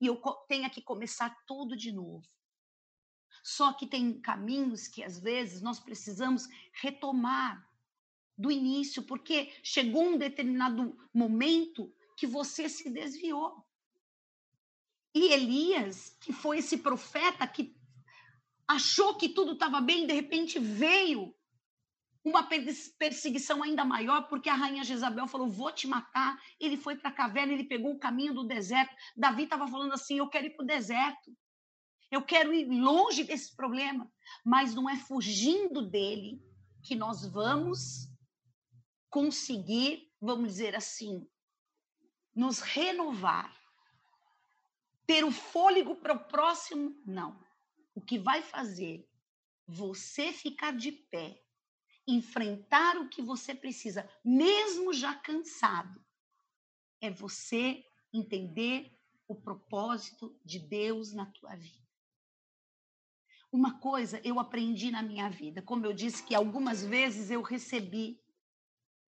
E 0.00 0.06
eu 0.06 0.20
tenha 0.48 0.68
que 0.68 0.82
começar 0.82 1.34
tudo 1.46 1.76
de 1.76 1.92
novo. 1.92 2.26
Só 3.42 3.72
que 3.72 3.86
tem 3.86 4.20
caminhos 4.20 4.88
que 4.88 5.02
às 5.02 5.18
vezes 5.18 5.62
nós 5.62 5.78
precisamos 5.78 6.46
retomar 6.82 7.69
do 8.40 8.50
início, 8.50 9.02
porque 9.02 9.52
chegou 9.62 10.02
um 10.02 10.16
determinado 10.16 10.96
momento 11.12 11.92
que 12.16 12.26
você 12.26 12.70
se 12.70 12.88
desviou. 12.88 13.62
E 15.14 15.32
Elias, 15.32 16.16
que 16.20 16.32
foi 16.32 16.58
esse 16.58 16.78
profeta 16.78 17.46
que 17.46 17.76
achou 18.66 19.14
que 19.16 19.28
tudo 19.28 19.52
estava 19.52 19.80
bem, 19.80 20.06
de 20.06 20.14
repente 20.14 20.58
veio 20.58 21.34
uma 22.24 22.48
perseguição 22.98 23.62
ainda 23.62 23.84
maior, 23.84 24.28
porque 24.28 24.48
a 24.48 24.54
rainha 24.54 24.84
Jezabel 24.84 25.26
falou: 25.26 25.48
Vou 25.48 25.72
te 25.72 25.86
matar. 25.86 26.38
Ele 26.58 26.76
foi 26.78 26.96
para 26.96 27.10
a 27.10 27.14
caverna, 27.14 27.52
ele 27.52 27.64
pegou 27.64 27.92
o 27.92 27.98
caminho 27.98 28.32
do 28.32 28.44
deserto. 28.44 28.94
Davi 29.14 29.42
estava 29.44 29.68
falando 29.68 29.92
assim: 29.92 30.18
Eu 30.18 30.28
quero 30.28 30.46
ir 30.46 30.56
para 30.56 30.64
o 30.64 30.66
deserto. 30.66 31.36
Eu 32.10 32.22
quero 32.22 32.54
ir 32.54 32.66
longe 32.68 33.24
desse 33.24 33.54
problema. 33.54 34.10
Mas 34.44 34.74
não 34.74 34.88
é 34.88 34.96
fugindo 34.96 35.82
dele 35.82 36.40
que 36.82 36.94
nós 36.94 37.26
vamos 37.26 38.09
conseguir, 39.10 40.10
vamos 40.20 40.52
dizer 40.52 40.74
assim, 40.74 41.28
nos 42.34 42.60
renovar. 42.60 43.54
Ter 45.06 45.24
o 45.24 45.32
fôlego 45.32 45.96
para 45.96 46.14
o 46.14 46.24
próximo, 46.24 46.96
não. 47.04 47.44
O 47.94 48.00
que 48.00 48.18
vai 48.18 48.42
fazer 48.42 49.06
você 49.66 50.32
ficar 50.32 50.72
de 50.72 50.92
pé 50.92 51.42
enfrentar 52.06 52.96
o 52.96 53.08
que 53.08 53.22
você 53.22 53.54
precisa, 53.54 54.08
mesmo 54.24 54.92
já 54.92 55.14
cansado, 55.14 56.04
é 57.00 57.10
você 57.10 57.84
entender 58.12 58.92
o 59.28 59.34
propósito 59.34 60.36
de 60.44 60.58
Deus 60.58 61.12
na 61.12 61.26
tua 61.26 61.54
vida. 61.54 61.78
Uma 63.52 63.78
coisa 63.78 64.20
eu 64.24 64.38
aprendi 64.38 64.90
na 64.90 65.02
minha 65.02 65.28
vida, 65.28 65.62
como 65.62 65.86
eu 65.86 65.92
disse 65.92 66.24
que 66.24 66.34
algumas 66.34 66.84
vezes 66.84 67.30
eu 67.30 67.42
recebi 67.42 68.20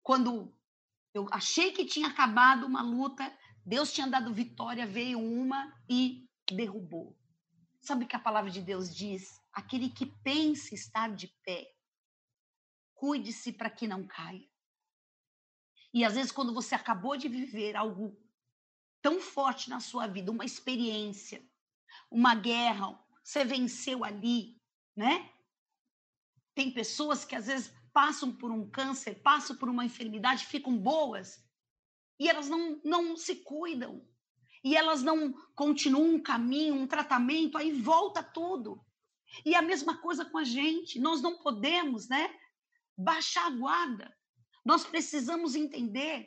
quando 0.08 0.50
eu 1.12 1.28
achei 1.30 1.70
que 1.70 1.84
tinha 1.84 2.08
acabado 2.08 2.64
uma 2.64 2.80
luta, 2.80 3.30
Deus 3.62 3.92
tinha 3.92 4.06
dado 4.06 4.32
vitória, 4.32 4.86
veio 4.86 5.20
uma 5.20 5.70
e 5.86 6.26
derrubou. 6.50 7.14
Sabe 7.82 8.06
o 8.06 8.08
que 8.08 8.16
a 8.16 8.18
palavra 8.18 8.50
de 8.50 8.62
Deus 8.62 8.96
diz? 8.96 9.38
Aquele 9.52 9.90
que 9.90 10.06
pensa 10.06 10.74
estar 10.74 11.14
de 11.14 11.28
pé, 11.44 11.70
Cuide-se 12.94 13.52
para 13.52 13.68
que 13.68 13.86
não 13.86 14.06
caia. 14.06 14.48
E 15.92 16.02
às 16.06 16.14
vezes, 16.14 16.32
quando 16.32 16.54
você 16.54 16.74
acabou 16.74 17.14
de 17.14 17.28
viver 17.28 17.76
algo 17.76 18.18
tão 19.02 19.20
forte 19.20 19.68
na 19.68 19.78
sua 19.78 20.06
vida, 20.06 20.32
uma 20.32 20.46
experiência, 20.46 21.46
uma 22.10 22.34
guerra, 22.34 22.98
você 23.22 23.44
venceu 23.44 24.02
ali, 24.02 24.58
né? 24.96 25.30
Tem 26.54 26.72
pessoas 26.72 27.26
que 27.26 27.36
às 27.36 27.46
vezes 27.46 27.77
passam 27.98 28.32
por 28.32 28.52
um 28.52 28.70
câncer, 28.70 29.20
passam 29.24 29.56
por 29.56 29.68
uma 29.68 29.84
enfermidade, 29.84 30.46
ficam 30.46 30.78
boas 30.78 31.44
e 32.16 32.28
elas 32.28 32.48
não, 32.48 32.80
não 32.84 33.16
se 33.16 33.42
cuidam. 33.42 34.06
E 34.62 34.76
elas 34.76 35.02
não 35.02 35.32
continuam 35.56 36.14
um 36.14 36.22
caminho, 36.22 36.76
um 36.76 36.86
tratamento, 36.86 37.58
aí 37.58 37.72
volta 37.72 38.22
tudo. 38.22 38.80
E 39.44 39.52
a 39.56 39.62
mesma 39.62 39.96
coisa 39.96 40.24
com 40.24 40.38
a 40.38 40.44
gente. 40.44 41.00
Nós 41.00 41.20
não 41.20 41.38
podemos, 41.38 42.08
né? 42.08 42.32
baixar 42.96 43.46
a 43.46 43.56
guarda. 43.56 44.16
Nós 44.64 44.84
precisamos 44.84 45.56
entender 45.56 46.24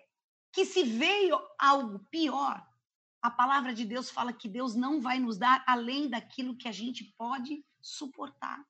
que 0.52 0.66
se 0.66 0.84
veio 0.84 1.40
algo 1.58 2.06
pior, 2.12 2.62
a 3.22 3.32
palavra 3.32 3.74
de 3.74 3.86
Deus 3.86 4.12
fala 4.12 4.34
que 4.34 4.50
Deus 4.50 4.76
não 4.76 5.00
vai 5.00 5.20
nos 5.20 5.38
dar 5.38 5.64
além 5.66 6.10
daquilo 6.10 6.58
que 6.58 6.68
a 6.68 6.72
gente 6.74 7.14
pode 7.18 7.64
suportar. 7.82 8.62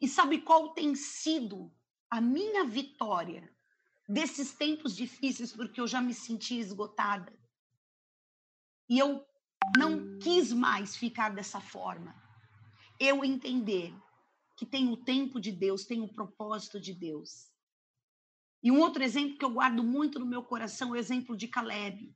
E 0.00 0.08
sabe 0.08 0.40
qual 0.40 0.74
tem 0.74 0.94
sido 0.94 1.72
a 2.10 2.20
minha 2.20 2.64
vitória 2.64 3.52
desses 4.08 4.52
tempos 4.52 4.94
difíceis, 4.94 5.52
porque 5.52 5.80
eu 5.80 5.86
já 5.86 6.00
me 6.00 6.12
senti 6.12 6.58
esgotada? 6.58 7.32
E 8.88 8.98
eu 8.98 9.24
não 9.76 10.18
quis 10.18 10.52
mais 10.52 10.94
ficar 10.96 11.30
dessa 11.30 11.60
forma. 11.60 12.14
Eu 13.00 13.24
entender 13.24 13.94
que 14.56 14.66
tem 14.66 14.88
o 14.88 14.96
tempo 14.96 15.40
de 15.40 15.50
Deus, 15.50 15.84
tem 15.84 16.00
o 16.02 16.12
propósito 16.12 16.80
de 16.80 16.92
Deus. 16.92 17.50
E 18.62 18.70
um 18.70 18.80
outro 18.80 19.02
exemplo 19.02 19.36
que 19.36 19.44
eu 19.44 19.50
guardo 19.50 19.82
muito 19.82 20.18
no 20.18 20.26
meu 20.26 20.42
coração 20.42 20.88
é 20.88 20.92
o 20.92 20.96
exemplo 20.96 21.36
de 21.36 21.48
Caleb. 21.48 22.14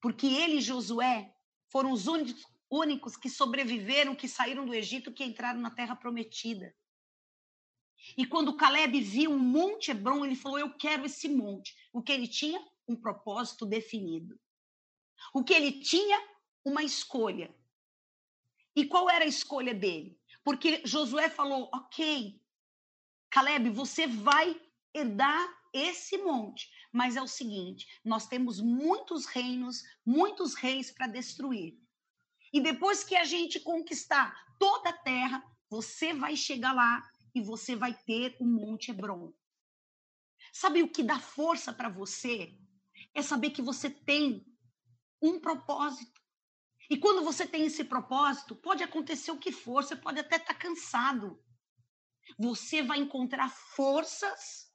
Porque 0.00 0.26
ele 0.26 0.58
e 0.58 0.62
Josué 0.62 1.34
foram 1.68 1.92
os 1.92 2.06
únicos 2.06 2.46
que 3.20 3.28
sobreviveram, 3.28 4.14
que 4.14 4.28
saíram 4.28 4.64
do 4.64 4.74
Egito, 4.74 5.12
que 5.12 5.24
entraram 5.24 5.60
na 5.60 5.70
terra 5.70 5.96
prometida. 5.96 6.74
E 8.16 8.24
quando 8.24 8.56
Caleb 8.56 9.00
viu 9.00 9.32
um 9.32 9.38
monte 9.38 9.90
Hebron, 9.90 10.24
ele 10.24 10.36
falou: 10.36 10.58
Eu 10.58 10.72
quero 10.76 11.04
esse 11.04 11.28
monte. 11.28 11.74
O 11.92 12.02
que 12.02 12.12
ele 12.12 12.28
tinha? 12.28 12.64
Um 12.88 12.96
propósito 12.96 13.66
definido. 13.66 14.40
O 15.34 15.44
que 15.44 15.52
ele 15.52 15.80
tinha? 15.80 16.18
Uma 16.64 16.82
escolha. 16.82 17.54
E 18.74 18.86
qual 18.86 19.10
era 19.10 19.24
a 19.24 19.28
escolha 19.28 19.74
dele? 19.74 20.18
Porque 20.44 20.82
Josué 20.84 21.28
falou: 21.28 21.68
ok, 21.74 22.40
Caleb, 23.30 23.70
você 23.70 24.06
vai 24.06 24.60
herdar 24.94 25.60
esse 25.72 26.18
monte. 26.18 26.70
Mas 26.92 27.16
é 27.16 27.22
o 27.22 27.26
seguinte: 27.26 27.86
nós 28.04 28.26
temos 28.26 28.60
muitos 28.60 29.26
reinos, 29.26 29.82
muitos 30.04 30.54
reis 30.54 30.90
para 30.90 31.06
destruir. 31.06 31.78
E 32.52 32.60
depois 32.60 33.04
que 33.04 33.16
a 33.16 33.24
gente 33.24 33.60
conquistar 33.60 34.34
toda 34.58 34.90
a 34.90 34.96
terra, 34.96 35.42
você 35.68 36.12
vai 36.12 36.36
chegar 36.36 36.72
lá 36.72 37.02
e 37.34 37.40
você 37.40 37.76
vai 37.76 37.94
ter 37.94 38.36
o 38.40 38.44
Monte 38.44 38.90
Hebron. 38.90 39.32
Sabe 40.52 40.82
o 40.82 40.90
que 40.90 41.02
dá 41.02 41.20
força 41.20 41.72
para 41.72 41.88
você? 41.88 42.58
É 43.14 43.22
saber 43.22 43.50
que 43.50 43.62
você 43.62 43.88
tem 43.88 44.44
um 45.22 45.38
propósito. 45.38 46.20
E 46.88 46.96
quando 46.96 47.24
você 47.24 47.46
tem 47.46 47.66
esse 47.66 47.84
propósito, 47.84 48.56
pode 48.56 48.82
acontecer 48.82 49.30
o 49.30 49.38
que 49.38 49.52
for, 49.52 49.84
você 49.84 49.94
pode 49.94 50.18
até 50.18 50.36
estar 50.36 50.54
tá 50.54 50.58
cansado. 50.58 51.40
Você 52.36 52.82
vai 52.82 52.98
encontrar 52.98 53.48
forças 53.48 54.72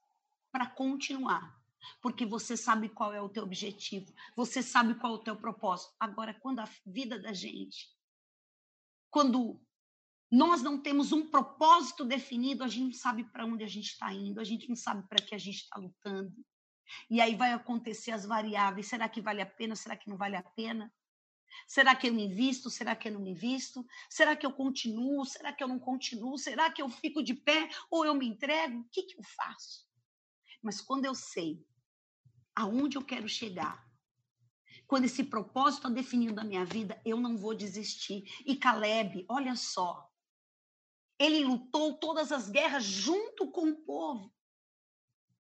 para 0.51 0.67
continuar, 0.67 1.59
porque 2.01 2.25
você 2.25 2.55
sabe 2.55 2.89
qual 2.89 3.13
é 3.13 3.21
o 3.21 3.29
teu 3.29 3.43
objetivo, 3.43 4.13
você 4.35 4.61
sabe 4.61 4.95
qual 4.95 5.13
é 5.13 5.15
o 5.15 5.23
teu 5.23 5.35
propósito. 5.35 5.93
Agora, 5.99 6.33
quando 6.33 6.59
a 6.59 6.69
vida 6.85 7.19
da 7.19 7.33
gente, 7.33 7.89
quando 9.09 9.61
nós 10.31 10.61
não 10.61 10.81
temos 10.81 11.11
um 11.11 11.29
propósito 11.29 12.03
definido, 12.03 12.63
a 12.63 12.67
gente 12.67 12.85
não 12.85 12.93
sabe 12.93 13.23
para 13.23 13.45
onde 13.45 13.63
a 13.63 13.67
gente 13.67 13.91
está 13.91 14.11
indo, 14.13 14.39
a 14.39 14.43
gente 14.43 14.67
não 14.67 14.75
sabe 14.75 15.07
para 15.07 15.23
que 15.23 15.35
a 15.35 15.37
gente 15.37 15.63
está 15.63 15.79
lutando. 15.79 16.33
E 17.09 17.21
aí 17.21 17.35
vai 17.35 17.53
acontecer 17.53 18.11
as 18.11 18.25
variáveis: 18.25 18.87
será 18.87 19.07
que 19.07 19.21
vale 19.21 19.41
a 19.41 19.45
pena? 19.45 19.75
Será 19.75 19.95
que 19.95 20.09
não 20.09 20.17
vale 20.17 20.35
a 20.35 20.43
pena? 20.43 20.91
Será 21.67 21.95
que 21.95 22.07
eu 22.07 22.13
me 22.13 22.27
visto? 22.27 22.69
Será 22.69 22.95
que 22.95 23.07
eu 23.07 23.13
não 23.13 23.21
me 23.21 23.33
visto? 23.33 23.85
Será 24.09 24.35
que 24.35 24.45
eu 24.45 24.51
continuo? 24.51 25.25
Será 25.25 25.53
que 25.53 25.63
eu 25.63 25.67
não 25.67 25.79
continuo? 25.79 26.37
Será 26.37 26.69
que 26.69 26.81
eu 26.81 26.89
fico 26.89 27.23
de 27.23 27.33
pé 27.33 27.69
ou 27.89 28.05
eu 28.05 28.13
me 28.13 28.27
entrego? 28.27 28.79
O 28.79 28.89
que, 28.91 29.03
que 29.03 29.17
eu 29.17 29.23
faço? 29.23 29.87
Mas 30.61 30.81
quando 30.81 31.05
eu 31.05 31.15
sei 31.15 31.65
aonde 32.55 32.97
eu 32.97 33.03
quero 33.03 33.27
chegar, 33.27 33.85
quando 34.87 35.05
esse 35.05 35.23
propósito 35.23 35.87
está 35.87 35.89
definido 35.89 36.35
na 36.35 36.43
minha 36.43 36.63
vida, 36.63 37.01
eu 37.03 37.19
não 37.19 37.37
vou 37.37 37.55
desistir. 37.55 38.23
E 38.45 38.55
Caleb, 38.55 39.25
olha 39.27 39.55
só, 39.55 40.09
ele 41.17 41.43
lutou 41.43 41.97
todas 41.97 42.31
as 42.31 42.49
guerras 42.49 42.83
junto 42.83 43.49
com 43.51 43.69
o 43.69 43.75
povo. 43.83 44.33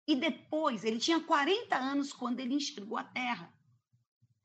E 0.06 0.16
depois, 0.16 0.84
ele 0.84 0.98
tinha 0.98 1.20
40 1.20 1.76
anos 1.76 2.12
quando 2.12 2.40
ele 2.40 2.54
enxergou 2.54 2.98
a 2.98 3.04
terra. 3.04 3.52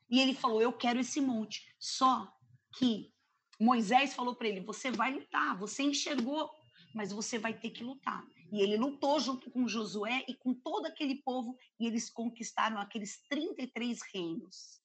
E 0.09 0.19
ele 0.21 0.33
falou: 0.33 0.61
Eu 0.61 0.71
quero 0.71 0.99
esse 0.99 1.19
monte. 1.19 1.75
Só 1.79 2.31
que 2.77 3.11
Moisés 3.59 4.13
falou 4.13 4.35
para 4.35 4.47
ele: 4.47 4.61
Você 4.61 4.91
vai 4.91 5.13
lutar, 5.13 5.57
você 5.57 5.83
enxergou, 5.83 6.49
mas 6.93 7.11
você 7.11 7.39
vai 7.39 7.53
ter 7.57 7.71
que 7.71 7.83
lutar. 7.83 8.23
E 8.51 8.61
ele 8.61 8.77
lutou 8.77 9.19
junto 9.19 9.51
com 9.51 9.67
Josué 9.67 10.23
e 10.27 10.33
com 10.33 10.53
todo 10.53 10.85
aquele 10.85 11.15
povo, 11.15 11.57
e 11.79 11.85
eles 11.85 12.09
conquistaram 12.09 12.77
aqueles 12.77 13.21
33 13.29 13.99
reinos. 14.13 14.81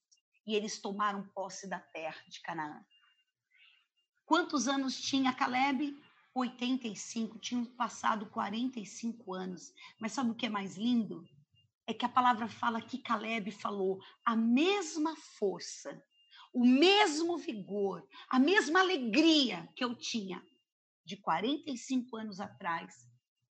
E 0.46 0.54
eles 0.54 0.80
tomaram 0.80 1.28
posse 1.34 1.68
da 1.68 1.78
terra 1.78 2.20
de 2.28 2.40
Canaã. 2.40 2.84
Quantos 4.24 4.66
anos 4.66 5.00
tinha 5.00 5.32
Caleb? 5.32 5.96
85, 6.34 7.38
tinham 7.38 7.64
passado 7.64 8.26
45 8.26 9.34
anos. 9.34 9.72
Mas 10.00 10.12
sabe 10.12 10.30
o 10.30 10.34
que 10.34 10.46
é 10.46 10.48
mais 10.48 10.76
lindo? 10.76 11.28
É 11.86 11.92
que 11.92 12.04
a 12.04 12.08
palavra 12.08 12.48
fala 12.48 12.80
que 12.80 12.98
Caleb 12.98 13.50
falou 13.50 14.00
a 14.24 14.34
mesma 14.34 15.14
força, 15.16 16.02
o 16.52 16.64
mesmo 16.64 17.36
vigor, 17.36 18.06
a 18.28 18.38
mesma 18.38 18.80
alegria 18.80 19.68
que 19.76 19.84
eu 19.84 19.94
tinha 19.94 20.42
de 21.04 21.16
45 21.16 22.16
anos 22.16 22.40
atrás, 22.40 23.11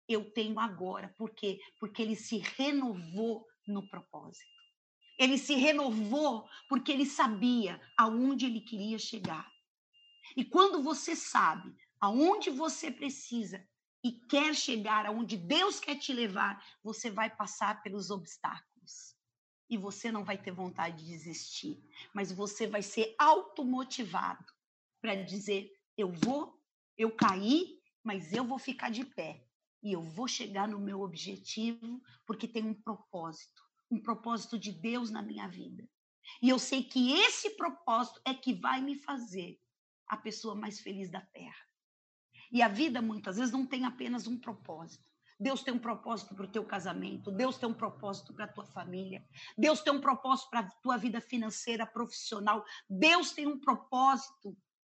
eu 0.09 0.31
tenho 0.31 0.59
agora. 0.61 1.15
Por 1.17 1.31
quê? 1.31 1.61
Porque 1.79 2.03
ele 2.03 2.17
se 2.17 2.39
renovou 2.39 3.47
no 3.67 3.89
propósito. 3.89 4.57
Ele 5.19 5.39
se 5.39 5.55
renovou 5.55 6.49
porque 6.69 6.93
ele 6.93 7.07
sabia 7.07 7.81
aonde 7.97 8.47
ele 8.47 8.61
queria 8.61 8.99
chegar. 8.99 9.51
E 10.37 10.45
quando 10.45 10.83
você 10.83 11.17
sabe 11.17 11.75
aonde 11.99 12.51
você 12.51 12.91
precisa 12.91 13.67
e 14.05 14.13
quer 14.13 14.55
chegar 14.55 15.07
aonde 15.07 15.37
Deus 15.37 15.81
quer 15.81 15.97
te 15.97 16.13
levar, 16.13 16.63
você 16.83 17.11
vai 17.11 17.35
passar 17.35 17.83
pelos 17.83 18.11
obstáculos. 18.11 19.17
E 19.69 19.77
você 19.77 20.13
não 20.13 20.23
vai 20.23 20.39
ter 20.39 20.53
vontade 20.53 20.99
de 20.99 21.11
desistir, 21.11 21.83
mas 22.15 22.31
você 22.31 22.69
vai 22.69 22.83
ser 22.83 23.15
automotivado 23.19 24.45
para 25.01 25.17
dizer: 25.17 25.73
eu 25.97 26.13
vou, 26.13 26.63
eu 26.97 27.11
caí, 27.11 27.81
mas 28.05 28.33
eu 28.33 28.45
vou 28.45 28.59
ficar 28.59 28.91
de 28.91 29.05
pé 29.05 29.46
e 29.83 29.93
eu 29.93 30.03
vou 30.03 30.27
chegar 30.27 30.69
no 30.69 30.79
meu 30.79 31.01
objetivo 31.01 32.03
porque 32.27 32.49
tem 32.49 32.65
um 32.65 32.75
propósito, 32.75 33.63
um 33.91 34.01
propósito 34.01 34.59
de 34.59 34.73
Deus 34.73 35.11
na 35.11 35.23
minha 35.23 35.47
vida. 35.49 35.89
E 36.43 36.49
eu 36.49 36.59
sei 36.59 36.83
que 36.83 37.13
esse 37.13 37.51
propósito 37.51 38.21
é 38.25 38.35
que 38.35 38.53
vai 38.53 38.81
me 38.81 38.97
fazer 38.97 39.61
a 40.09 40.17
pessoa 40.17 40.55
mais 40.55 40.81
feliz 40.81 41.11
da 41.11 41.21
terra. 41.21 41.67
E 42.51 42.63
a 42.63 42.69
vida, 42.69 43.03
muitas 43.03 43.37
vezes, 43.37 43.53
não 43.53 43.67
tem 43.67 43.85
apenas 43.85 44.27
um 44.27 44.39
propósito. 44.39 45.05
Deus 45.39 45.63
tem 45.63 45.75
um 45.75 45.79
propósito 45.79 46.35
para 46.35 46.47
o 46.47 46.51
teu 46.51 46.65
casamento, 46.65 47.31
Deus 47.31 47.59
tem 47.59 47.69
um 47.69 47.75
propósito 47.75 48.33
para 48.33 48.47
a 48.47 48.53
tua 48.53 48.65
família, 48.65 49.23
Deus 49.57 49.83
tem 49.83 49.93
um 49.93 50.01
propósito 50.01 50.49
para 50.49 50.61
a 50.61 50.71
tua 50.81 50.97
vida 50.97 51.21
financeira, 51.21 51.87
profissional, 51.87 52.65
Deus 52.89 53.33
tem 53.33 53.47
um 53.47 53.61
propósito 53.61 54.57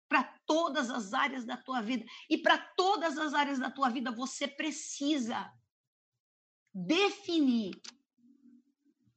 para 0.08 0.24
todas 0.46 0.90
as 0.90 1.12
áreas 1.12 1.44
da 1.44 1.56
tua 1.56 1.80
vida. 1.80 2.04
E 2.28 2.38
para 2.38 2.58
todas 2.58 3.18
as 3.18 3.34
áreas 3.34 3.58
da 3.58 3.70
tua 3.70 3.90
vida, 3.90 4.10
você 4.10 4.48
precisa 4.48 5.52
definir 6.74 7.80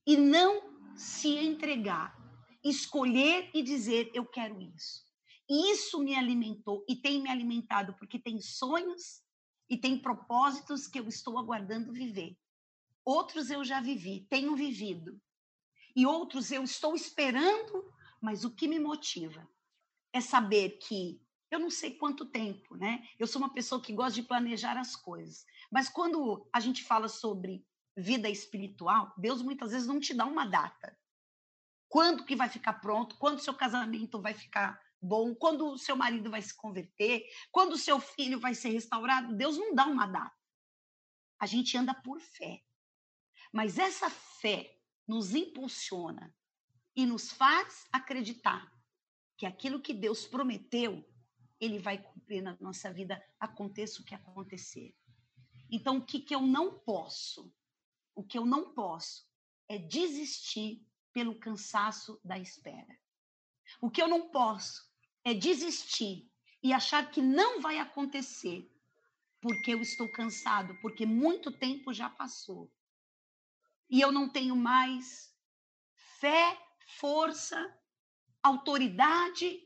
e 0.06 0.17
não 0.17 0.95
se 0.95 1.30
entregar, 1.30 2.15
escolher 2.63 3.49
e 3.54 3.63
dizer: 3.63 4.12
Eu 4.13 4.25
quero 4.25 4.62
isso. 4.62 5.10
Isso 5.49 5.99
me 5.99 6.15
alimentou 6.15 6.86
e 6.88 6.95
tem 6.95 7.21
me 7.21 7.30
alimentado, 7.30 7.93
porque 7.97 8.19
tem 8.19 8.39
sonhos 8.39 9.21
e 9.69 9.77
tem 9.77 9.99
propósitos 9.99 10.88
que 10.88 10.99
eu 10.99 11.08
estou 11.08 11.38
aguardando 11.38 11.93
viver. 11.93 12.38
Outros 13.04 13.49
eu 13.49 13.63
já 13.63 13.82
vivi, 13.82 14.25
tenho 14.30 14.56
vivido. 14.56 15.19
E 15.95 16.06
outros 16.06 16.51
eu 16.51 16.63
estou 16.63 16.95
esperando, 16.95 17.91
mas 18.21 18.45
o 18.45 18.51
que 18.51 18.67
me 18.67 18.80
motiva 18.80 19.45
é 20.13 20.21
saber 20.21 20.78
que 20.78 21.21
eu 21.50 21.60
não 21.60 21.69
sei 21.69 21.95
quanto 21.95 22.26
tempo, 22.26 22.76
né? 22.78 23.06
Eu 23.19 23.28
sou 23.28 23.41
uma 23.41 23.54
pessoa 23.54 23.82
que 23.82 23.93
gosta 23.93 24.21
de 24.21 24.28
planejar 24.28 24.78
as 24.78 24.95
coisas. 24.95 25.45
Mas 25.69 25.89
quando 25.89 26.47
a 26.52 26.60
gente 26.62 26.84
fala 26.84 27.10
sobre 27.10 27.65
vida 27.95 28.30
espiritual, 28.30 29.13
Deus 29.17 29.41
muitas 29.41 29.71
vezes 29.71 29.86
não 29.86 30.00
te 30.00 30.13
dá 30.13 30.26
uma 30.26 30.45
data. 30.45 30.97
Quando 31.89 32.26
que 32.26 32.38
vai 32.38 32.47
ficar 32.47 32.74
pronto? 32.76 33.17
Quando 33.17 33.41
seu 33.41 33.54
casamento 33.54 34.21
vai 34.21 34.34
ficar 34.34 34.82
bom, 35.02 35.36
quando 35.36 35.74
o 35.74 35.78
seu 35.78 35.95
marido 35.95 36.32
vai 36.32 36.41
se 36.41 36.56
converter, 36.56 37.26
quando 37.52 37.74
o 37.74 37.78
seu 37.78 38.00
filho 38.00 38.39
vai 38.39 38.54
ser 38.54 38.69
restaurado, 38.69 39.36
Deus 39.36 39.58
não 39.58 39.76
dá 39.76 39.86
uma 39.86 40.06
data. 40.06 40.36
A 41.38 41.45
gente 41.45 41.78
anda 41.78 41.93
por 41.93 42.21
fé. 42.21 42.63
Mas 43.52 43.78
essa 43.78 44.10
fé 44.10 44.78
nos 45.06 45.36
impulsiona 45.36 46.34
e 46.95 47.06
nos 47.06 47.32
faz 47.32 47.88
acreditar 47.91 48.71
que 49.41 49.45
aquilo 49.47 49.82
que 49.82 49.91
Deus 49.91 50.27
prometeu, 50.27 51.04
ele 51.60 51.80
vai 51.80 51.97
cumprir 51.97 52.43
na 52.43 52.56
nossa 52.62 52.93
vida, 52.93 53.19
aconteça 53.39 53.99
o 53.99 54.06
que 54.06 54.13
acontecer. 54.13 54.95
Então, 55.67 55.97
o 55.97 56.06
que, 56.06 56.19
que 56.19 56.36
eu 56.36 56.41
não 56.41 56.77
posso? 56.77 57.51
O 58.13 58.23
que 58.23 58.38
eu 58.38 58.45
não 58.45 58.71
posso 58.71 59.27
é 59.67 59.80
desistir 59.80 60.86
pelo 61.12 61.39
cansaço 61.39 62.21
da 62.23 62.38
espera. 62.38 62.95
O 63.82 63.89
que 63.89 63.99
eu 63.99 64.08
não 64.08 64.30
posso 64.30 64.88
é 65.23 65.34
desistir 65.34 66.32
e 66.62 66.71
achar 66.71 67.10
que 67.10 67.19
não 67.19 67.60
vai 67.60 67.80
acontecer 67.80 68.71
porque 69.41 69.73
eu 69.73 69.82
estou 69.82 70.08
cansado, 70.12 70.77
porque 70.84 71.04
muito 71.04 71.51
tempo 71.51 71.91
já 71.91 72.12
passou. 72.12 72.71
E 73.89 73.99
eu 73.99 74.12
não 74.12 74.30
tenho 74.30 74.56
mais 74.56 75.36
fé, 76.19 76.56
força, 76.99 77.75
autoridade 78.43 79.60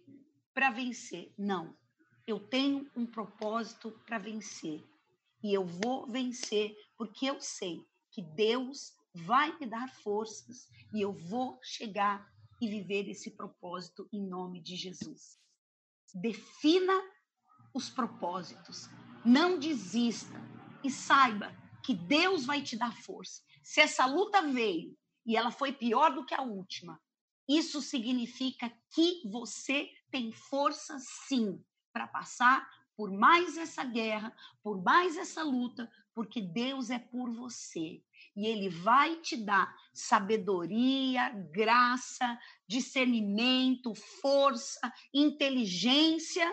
para 0.54 0.72
vencer. 0.72 1.34
Não. 1.38 1.76
Eu 2.28 2.40
tenho 2.40 2.90
um 2.96 3.06
propósito 3.06 3.92
para 4.06 4.18
vencer. 4.18 4.84
E 5.44 5.54
eu 5.54 5.66
vou 5.66 6.08
vencer 6.08 6.76
porque 6.98 7.26
eu 7.28 7.40
sei 7.40 7.86
que 8.12 8.22
Deus 8.22 8.94
vai 9.14 9.58
me 9.60 9.66
dar 9.66 9.88
forças 10.02 10.68
e 10.94 11.02
eu 11.02 11.14
vou 11.14 11.60
chegar 11.62 12.28
e 12.62 12.68
viver 12.68 13.08
esse 13.10 13.32
propósito 13.32 14.08
em 14.12 14.26
nome 14.26 14.62
de 14.62 14.76
Jesus. 14.76 15.40
Defina 16.14 16.94
os 17.74 17.90
propósitos. 17.90 18.90
Não 19.24 19.60
desista 19.60 20.42
e 20.84 20.90
saiba 20.90 21.54
que 21.84 21.94
Deus 21.94 22.46
vai 22.46 22.62
te 22.62 22.78
dar 22.78 22.96
força. 23.04 23.44
Se 23.64 23.82
essa 23.82 24.06
luta 24.06 24.42
veio 24.42 24.98
e 25.26 25.36
ela 25.36 25.52
foi 25.52 25.72
pior 25.72 26.14
do 26.14 26.26
que 26.26 26.34
a 26.34 26.42
última, 26.42 27.00
isso 27.48 27.82
significa 27.82 28.72
que 28.92 29.22
você 29.30 29.90
tem 30.12 30.32
força 30.32 30.98
sim 31.00 31.64
para 31.94 32.08
passar 32.08 32.68
por 32.96 33.12
mais 33.12 33.58
essa 33.58 33.84
guerra, 33.84 34.36
por 34.64 34.82
mais 34.82 35.18
essa 35.18 35.44
luta, 35.44 35.92
porque 36.14 36.42
Deus 36.42 36.90
é 36.90 36.98
por 36.98 37.30
você 37.34 38.02
e 38.36 38.46
ele 38.46 38.70
vai 38.70 39.18
te 39.18 39.38
dar 39.38 39.74
sabedoria, 39.94 41.30
graça, 41.52 42.38
discernimento, 42.68 43.94
força, 44.22 44.94
inteligência 45.14 46.46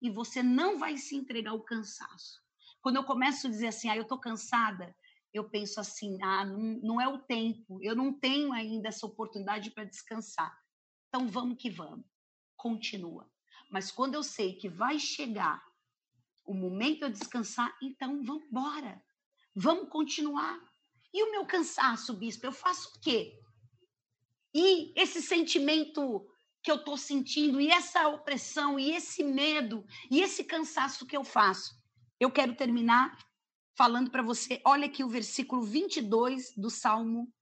e 0.00 0.10
você 0.10 0.42
não 0.42 0.78
vai 0.78 0.96
se 0.96 1.14
entregar 1.14 1.52
ao 1.52 1.62
cansaço. 1.62 2.42
Quando 2.80 2.96
eu 2.96 3.04
começo 3.04 3.46
a 3.46 3.50
dizer 3.50 3.68
assim, 3.68 3.88
ah, 3.88 3.96
eu 3.96 4.02
estou 4.02 4.18
cansada, 4.18 4.94
eu 5.32 5.48
penso 5.48 5.80
assim, 5.80 6.18
ah, 6.22 6.44
não, 6.44 6.58
não 6.82 7.00
é 7.00 7.08
o 7.08 7.18
tempo, 7.18 7.78
eu 7.82 7.96
não 7.96 8.12
tenho 8.12 8.52
ainda 8.52 8.88
essa 8.88 9.06
oportunidade 9.06 9.70
para 9.70 9.84
descansar. 9.84 10.56
Então 11.08 11.26
vamos 11.26 11.56
que 11.58 11.70
vamos, 11.70 12.04
continua. 12.56 13.30
Mas 13.70 13.90
quando 13.90 14.14
eu 14.14 14.22
sei 14.22 14.54
que 14.54 14.68
vai 14.68 14.98
chegar 14.98 15.62
o 16.44 16.52
momento 16.52 16.98
de 16.98 17.04
eu 17.04 17.10
descansar, 17.10 17.74
então 17.82 18.22
vamos 18.22 18.44
embora, 18.44 19.02
vamos 19.54 19.88
continuar. 19.88 20.60
E 21.12 21.22
o 21.22 21.30
meu 21.30 21.46
cansaço, 21.46 22.14
bispo, 22.14 22.46
eu 22.46 22.52
faço 22.52 22.90
o 22.96 23.00
quê? 23.00 23.38
E 24.54 24.92
esse 24.94 25.22
sentimento 25.22 26.26
que 26.62 26.70
eu 26.70 26.76
estou 26.76 26.96
sentindo, 26.96 27.60
e 27.60 27.68
essa 27.70 28.06
opressão, 28.08 28.78
e 28.78 28.92
esse 28.92 29.24
medo, 29.24 29.84
e 30.10 30.20
esse 30.20 30.44
cansaço 30.44 31.06
que 31.06 31.16
eu 31.16 31.24
faço. 31.24 31.74
Eu 32.20 32.30
quero 32.30 32.54
terminar 32.54 33.18
falando 33.74 34.10
para 34.10 34.22
você, 34.22 34.60
olha 34.64 34.86
aqui 34.86 35.02
o 35.02 35.08
versículo 35.08 35.62
22 35.62 36.54
do 36.56 36.70
Salmo 36.70 37.32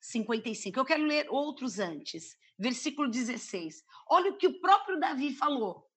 55. 0.00 0.78
Eu 0.78 0.84
quero 0.84 1.04
ler 1.04 1.26
outros 1.30 1.78
antes. 1.78 2.36
Versículo 2.58 3.10
16. 3.10 3.82
Olha 4.08 4.30
o 4.30 4.36
que 4.36 4.46
o 4.46 4.60
próprio 4.60 4.98
Davi 4.98 5.34
falou. 5.34 5.88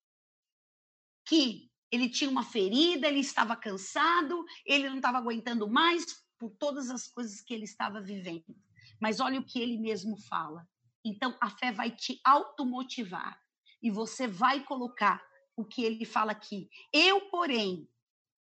Que 1.25 1.69
ele 1.91 2.09
tinha 2.09 2.29
uma 2.29 2.43
ferida, 2.43 3.07
ele 3.07 3.19
estava 3.19 3.55
cansado, 3.55 4.45
ele 4.65 4.89
não 4.89 4.97
estava 4.97 5.17
aguentando 5.17 5.69
mais, 5.69 6.05
por 6.37 6.51
todas 6.51 6.89
as 6.89 7.07
coisas 7.07 7.41
que 7.41 7.53
ele 7.53 7.63
estava 7.63 8.01
vivendo. 8.01 8.55
Mas 8.99 9.19
olha 9.19 9.39
o 9.39 9.43
que 9.43 9.59
ele 9.59 9.77
mesmo 9.77 10.17
fala. 10.17 10.67
Então 11.03 11.37
a 11.41 11.49
fé 11.49 11.71
vai 11.71 11.91
te 11.91 12.19
automotivar 12.23 13.39
e 13.81 13.89
você 13.89 14.27
vai 14.27 14.63
colocar 14.63 15.25
o 15.55 15.65
que 15.65 15.83
ele 15.83 16.05
fala 16.05 16.31
aqui. 16.31 16.69
Eu, 16.91 17.29
porém, 17.29 17.89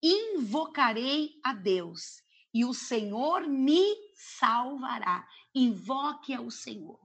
invocarei 0.01 1.39
a 1.43 1.53
Deus 1.53 2.21
e 2.53 2.65
o 2.65 2.73
Senhor 2.73 3.47
me 3.47 3.95
salvará. 4.13 5.27
Invoque 5.53 6.33
ao 6.33 6.49
Senhor 6.49 6.99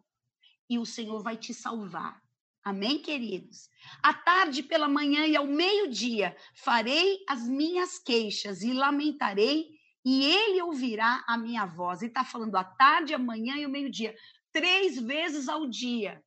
e 0.68 0.78
o 0.78 0.86
Senhor 0.86 1.22
vai 1.22 1.36
te 1.36 1.55
salvar. 1.55 2.20
Amém, 2.64 2.99
queridos? 2.99 3.68
À 4.03 4.12
tarde, 4.12 4.61
pela 4.62 4.88
manhã 4.88 5.24
e 5.24 5.36
ao 5.36 5.47
meio-dia 5.47 6.36
farei 6.53 7.24
as 7.28 7.47
minhas 7.47 7.97
queixas 7.97 8.62
e 8.62 8.72
lamentarei, 8.72 9.68
e 10.05 10.24
ele 10.24 10.61
ouvirá 10.62 11.24
a 11.28 11.38
minha 11.38 11.64
voz. 11.64 12.03
E 12.03 12.07
está 12.07 12.24
falando 12.24 12.57
à 12.57 12.64
tarde, 12.64 13.14
amanhã 13.14 13.57
e 13.57 13.64
ao 13.64 13.70
meio-dia, 13.70 14.16
três 14.53 15.01
vezes 15.01 15.49
ao 15.49 15.68
dia. 15.68 16.20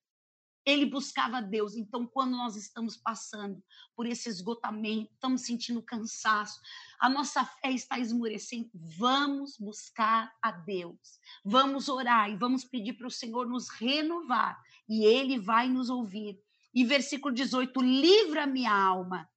Ele 0.70 0.86
buscava 0.86 1.41
Deus. 1.41 1.76
Então, 1.76 2.05
quando 2.05 2.32
nós 2.32 2.55
estamos 2.55 2.95
passando 2.95 3.63
por 3.95 4.05
esse 4.05 4.30
esgotamento, 4.30 5.11
estamos 5.13 5.41
sentindo 5.41 5.82
cansaço, 5.82 6.59
a 6.99 7.09
nossa 7.09 7.43
fé 7.43 7.72
está 7.72 7.97
esmorecendo, 7.97 8.70
vamos 8.74 9.57
buscar 9.57 10.32
a 10.41 10.51
Deus. 10.51 11.20
Vamos 11.43 11.89
orar 11.89 12.30
e 12.30 12.36
vamos 12.36 12.63
pedir 12.63 12.93
para 12.93 13.07
o 13.07 13.11
Senhor 13.11 13.47
nos 13.47 13.70
renovar 13.70 14.61
e 14.88 15.05
ele 15.05 15.39
vai 15.39 15.67
nos 15.67 15.89
ouvir. 15.89 16.39
E 16.74 16.84
versículo 16.84 17.34
18: 17.34 17.82
livra 17.82 18.45
minha 18.45 18.74
alma 18.74 19.28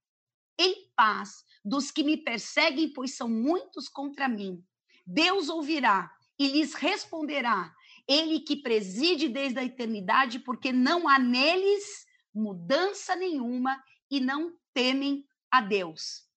em 0.58 0.90
paz 0.94 1.44
dos 1.64 1.90
que 1.90 2.02
me 2.02 2.16
perseguem, 2.16 2.92
pois 2.92 3.16
são 3.16 3.28
muitos 3.28 3.88
contra 3.88 4.28
mim. 4.28 4.62
Deus 5.06 5.48
ouvirá 5.48 6.12
e 6.38 6.48
lhes 6.48 6.74
responderá. 6.74 7.74
Ele 8.12 8.40
que 8.40 8.56
preside 8.56 9.28
desde 9.28 9.58
a 9.58 9.64
eternidade, 9.64 10.38
porque 10.38 10.72
não 10.72 11.08
há 11.08 11.18
neles 11.18 12.04
mudança 12.34 13.14
nenhuma 13.16 13.82
e 14.10 14.20
não 14.20 14.56
temem 14.74 15.26
a 15.50 15.60
Deus. 15.60 16.28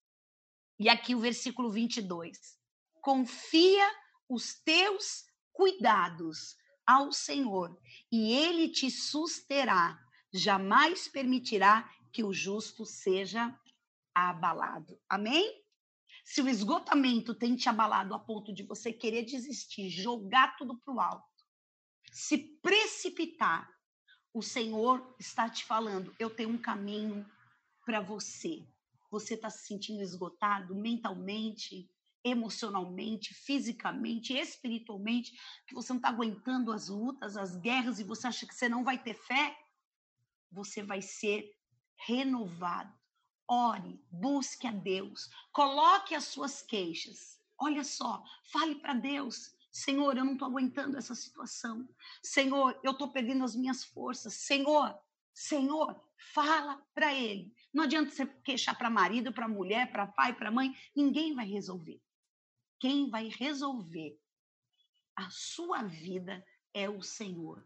E 0.80 0.90
aqui 0.90 1.16
o 1.16 1.20
versículo 1.20 1.70
22. 1.70 2.38
Confia 3.02 3.90
os 4.30 4.56
teus 4.64 5.26
cuidados 5.52 6.56
ao 6.86 7.12
Senhor, 7.12 7.80
e 8.12 8.34
ele 8.34 8.70
te 8.70 8.92
susterá, 8.92 10.00
jamais 10.32 11.08
permitirá 11.08 11.90
que 12.12 12.24
o 12.24 12.32
justo 12.32 12.86
seja 12.86 13.58
abalado. 14.14 15.00
Amém? 15.10 15.64
Se 16.24 16.42
o 16.42 16.50
esgotamento 16.50 17.34
tem 17.34 17.56
te 17.56 17.70
abalado 17.70 18.14
a 18.14 18.20
ponto 18.20 18.54
de 18.54 18.64
você 18.64 18.94
querer 18.94 19.26
desistir, 19.26 19.90
jogar 19.90 20.56
tudo 20.58 20.78
para 20.80 20.94
o 20.94 21.00
alto, 21.00 21.35
se 22.16 22.38
precipitar, 22.38 23.70
o 24.34 24.42
Senhor 24.42 25.14
está 25.20 25.50
te 25.50 25.66
falando: 25.66 26.16
eu 26.18 26.30
tenho 26.30 26.50
um 26.50 26.58
caminho 26.58 27.30
para 27.86 28.00
você. 28.00 28.66
Você 29.12 29.34
está 29.34 29.50
se 29.50 29.68
sentindo 29.68 30.02
esgotado 30.02 30.74
mentalmente, 30.74 31.92
emocionalmente, 32.24 33.34
fisicamente, 33.34 34.34
espiritualmente, 34.34 35.34
que 35.68 35.76
você 35.76 35.92
não 35.92 35.98
está 35.98 36.08
aguentando 36.08 36.72
as 36.72 36.88
lutas, 36.88 37.36
as 37.36 37.58
guerras 37.58 38.00
e 38.00 38.06
você 38.06 38.28
acha 38.28 38.48
que 38.48 38.56
você 38.56 38.70
não 38.70 38.82
vai 38.82 38.98
ter 38.98 39.14
fé, 39.14 39.54
você 40.50 40.82
vai 40.82 41.02
ser 41.02 41.52
renovado. 41.98 42.98
Ore, 43.46 44.02
busque 44.10 44.66
a 44.66 44.72
Deus, 44.72 45.30
coloque 45.52 46.16
as 46.16 46.24
suas 46.24 46.62
queixas. 46.62 47.42
Olha 47.58 47.84
só, 47.84 48.24
fale 48.54 48.76
para 48.76 48.94
Deus. 48.94 49.55
Senhor, 49.76 50.18
eu 50.18 50.24
não 50.24 50.34
estou 50.34 50.48
aguentando 50.48 50.98
essa 50.98 51.14
situação. 51.14 51.88
Senhor, 52.24 52.80
eu 52.84 52.92
estou 52.92 53.12
perdendo 53.12 53.44
as 53.44 53.56
minhas 53.56 53.84
forças. 53.84 54.34
Senhor, 54.34 54.98
Senhor, 55.34 56.02
fala 56.34 56.82
para 56.94 57.14
Ele. 57.14 57.54
Não 57.74 57.84
adianta 57.84 58.12
você 58.12 58.26
queixar 58.44 58.78
para 58.78 58.90
marido, 58.90 59.34
para 59.34 59.48
mulher, 59.48 59.92
para 59.92 60.08
pai, 60.08 60.34
para 60.34 60.52
mãe. 60.52 60.74
Ninguém 60.96 61.36
vai 61.36 61.46
resolver 61.46 62.02
quem 62.80 63.10
vai 63.10 63.30
resolver 63.30 64.16
a 65.16 65.30
sua 65.30 65.82
vida 65.84 66.46
é 66.74 66.90
o 66.90 67.02
Senhor. 67.02 67.66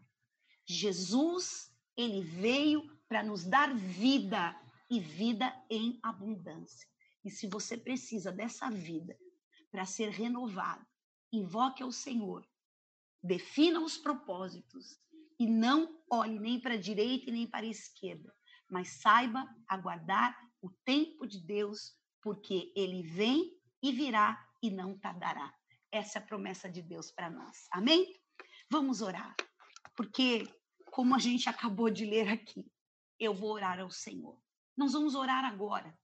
Jesus, 0.64 1.70
ele 1.96 2.22
veio 2.22 2.96
para 3.08 3.22
nos 3.22 3.44
dar 3.44 3.74
vida 3.74 4.58
e 4.88 5.00
vida 5.00 5.52
em 5.68 5.98
abundância. 6.02 6.88
E 7.24 7.30
se 7.30 7.48
você 7.48 7.76
precisa 7.76 8.30
dessa 8.30 8.70
vida 8.70 9.14
para 9.70 9.84
ser 9.84 10.10
renovado, 10.10 10.86
invoque 11.32 11.82
ao 11.82 11.92
Senhor, 11.92 12.46
defina 13.22 13.80
os 13.80 13.96
propósitos 13.96 14.98
e 15.38 15.46
não 15.46 16.02
olhe 16.10 16.38
nem 16.38 16.60
para 16.60 16.74
a 16.74 16.80
direita 16.80 17.30
e 17.30 17.32
nem 17.32 17.46
para 17.46 17.66
a 17.66 17.70
esquerda, 17.70 18.34
mas 18.68 19.00
saiba 19.00 19.46
aguardar 19.68 20.36
o 20.60 20.70
tempo 20.84 21.26
de 21.26 21.40
Deus, 21.40 21.96
porque 22.22 22.72
ele 22.76 23.02
vem 23.02 23.58
e 23.82 23.92
virá 23.92 24.38
e 24.62 24.70
não 24.70 24.98
tardará. 24.98 25.52
Essa 25.90 26.18
é 26.18 26.22
a 26.22 26.24
promessa 26.24 26.70
de 26.70 26.82
Deus 26.82 27.10
para 27.10 27.30
nós. 27.30 27.66
Amém? 27.72 28.14
Vamos 28.70 29.00
orar. 29.00 29.34
Porque, 29.96 30.46
como 30.86 31.14
a 31.14 31.18
gente 31.18 31.48
acabou 31.48 31.90
de 31.90 32.04
ler 32.04 32.28
aqui, 32.28 32.70
eu 33.18 33.34
vou 33.34 33.52
orar 33.52 33.80
ao 33.80 33.90
Senhor. 33.90 34.40
Nós 34.76 34.92
vamos 34.92 35.14
orar 35.14 35.44
agora. 35.44 35.98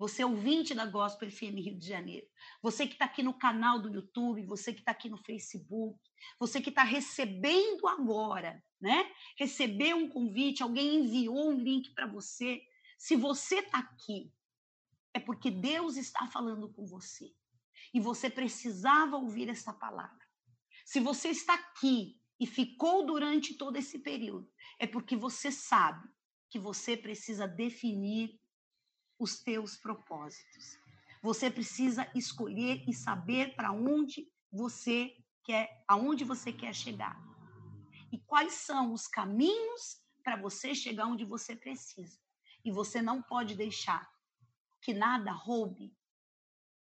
Você 0.00 0.22
é 0.22 0.26
ouvinte 0.26 0.72
da 0.74 0.86
Gospel 0.86 1.30
FM 1.30 1.56
Rio 1.56 1.78
de 1.78 1.86
Janeiro. 1.86 2.26
Você 2.62 2.86
que 2.86 2.94
está 2.94 3.04
aqui 3.04 3.22
no 3.22 3.34
canal 3.34 3.78
do 3.78 3.92
YouTube, 3.92 4.46
você 4.46 4.72
que 4.72 4.78
está 4.78 4.92
aqui 4.92 5.10
no 5.10 5.18
Facebook, 5.18 6.00
você 6.38 6.58
que 6.58 6.70
está 6.70 6.82
recebendo 6.82 7.86
agora, 7.86 8.64
né? 8.80 9.12
Recebeu 9.36 9.98
um 9.98 10.08
convite, 10.08 10.62
alguém 10.62 11.00
enviou 11.00 11.50
um 11.50 11.60
link 11.60 11.92
para 11.92 12.06
você. 12.06 12.62
Se 12.98 13.14
você 13.14 13.56
está 13.56 13.78
aqui, 13.80 14.32
é 15.12 15.20
porque 15.20 15.50
Deus 15.50 15.98
está 15.98 16.26
falando 16.28 16.72
com 16.72 16.86
você 16.86 17.30
e 17.92 18.00
você 18.00 18.30
precisava 18.30 19.18
ouvir 19.18 19.50
essa 19.50 19.74
palavra. 19.74 20.26
Se 20.86 20.98
você 20.98 21.28
está 21.28 21.52
aqui 21.52 22.18
e 22.40 22.46
ficou 22.46 23.04
durante 23.04 23.52
todo 23.52 23.76
esse 23.76 23.98
período, 23.98 24.50
é 24.78 24.86
porque 24.86 25.14
você 25.14 25.52
sabe 25.52 26.08
que 26.48 26.58
você 26.58 26.96
precisa 26.96 27.46
definir 27.46 28.39
os 29.20 29.38
teus 29.38 29.76
propósitos. 29.76 30.78
Você 31.22 31.50
precisa 31.50 32.10
escolher 32.14 32.82
e 32.88 32.94
saber 32.94 33.54
para 33.54 33.70
onde 33.70 34.26
você 34.50 35.14
quer, 35.44 35.84
aonde 35.86 36.24
você 36.24 36.50
quer 36.50 36.74
chegar. 36.74 37.20
E 38.10 38.18
quais 38.18 38.54
são 38.54 38.92
os 38.92 39.06
caminhos 39.06 40.02
para 40.24 40.36
você 40.36 40.74
chegar 40.74 41.06
onde 41.06 41.24
você 41.24 41.54
precisa. 41.54 42.18
E 42.64 42.72
você 42.72 43.02
não 43.02 43.22
pode 43.22 43.54
deixar 43.54 44.10
que 44.80 44.94
nada 44.94 45.30
roube 45.30 45.94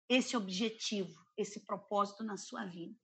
esse 0.07 0.37
objetivo, 0.37 1.25
esse 1.35 1.61
propósito 1.61 2.23
na 2.23 2.37
sua 2.37 2.65
vida. 2.65 2.95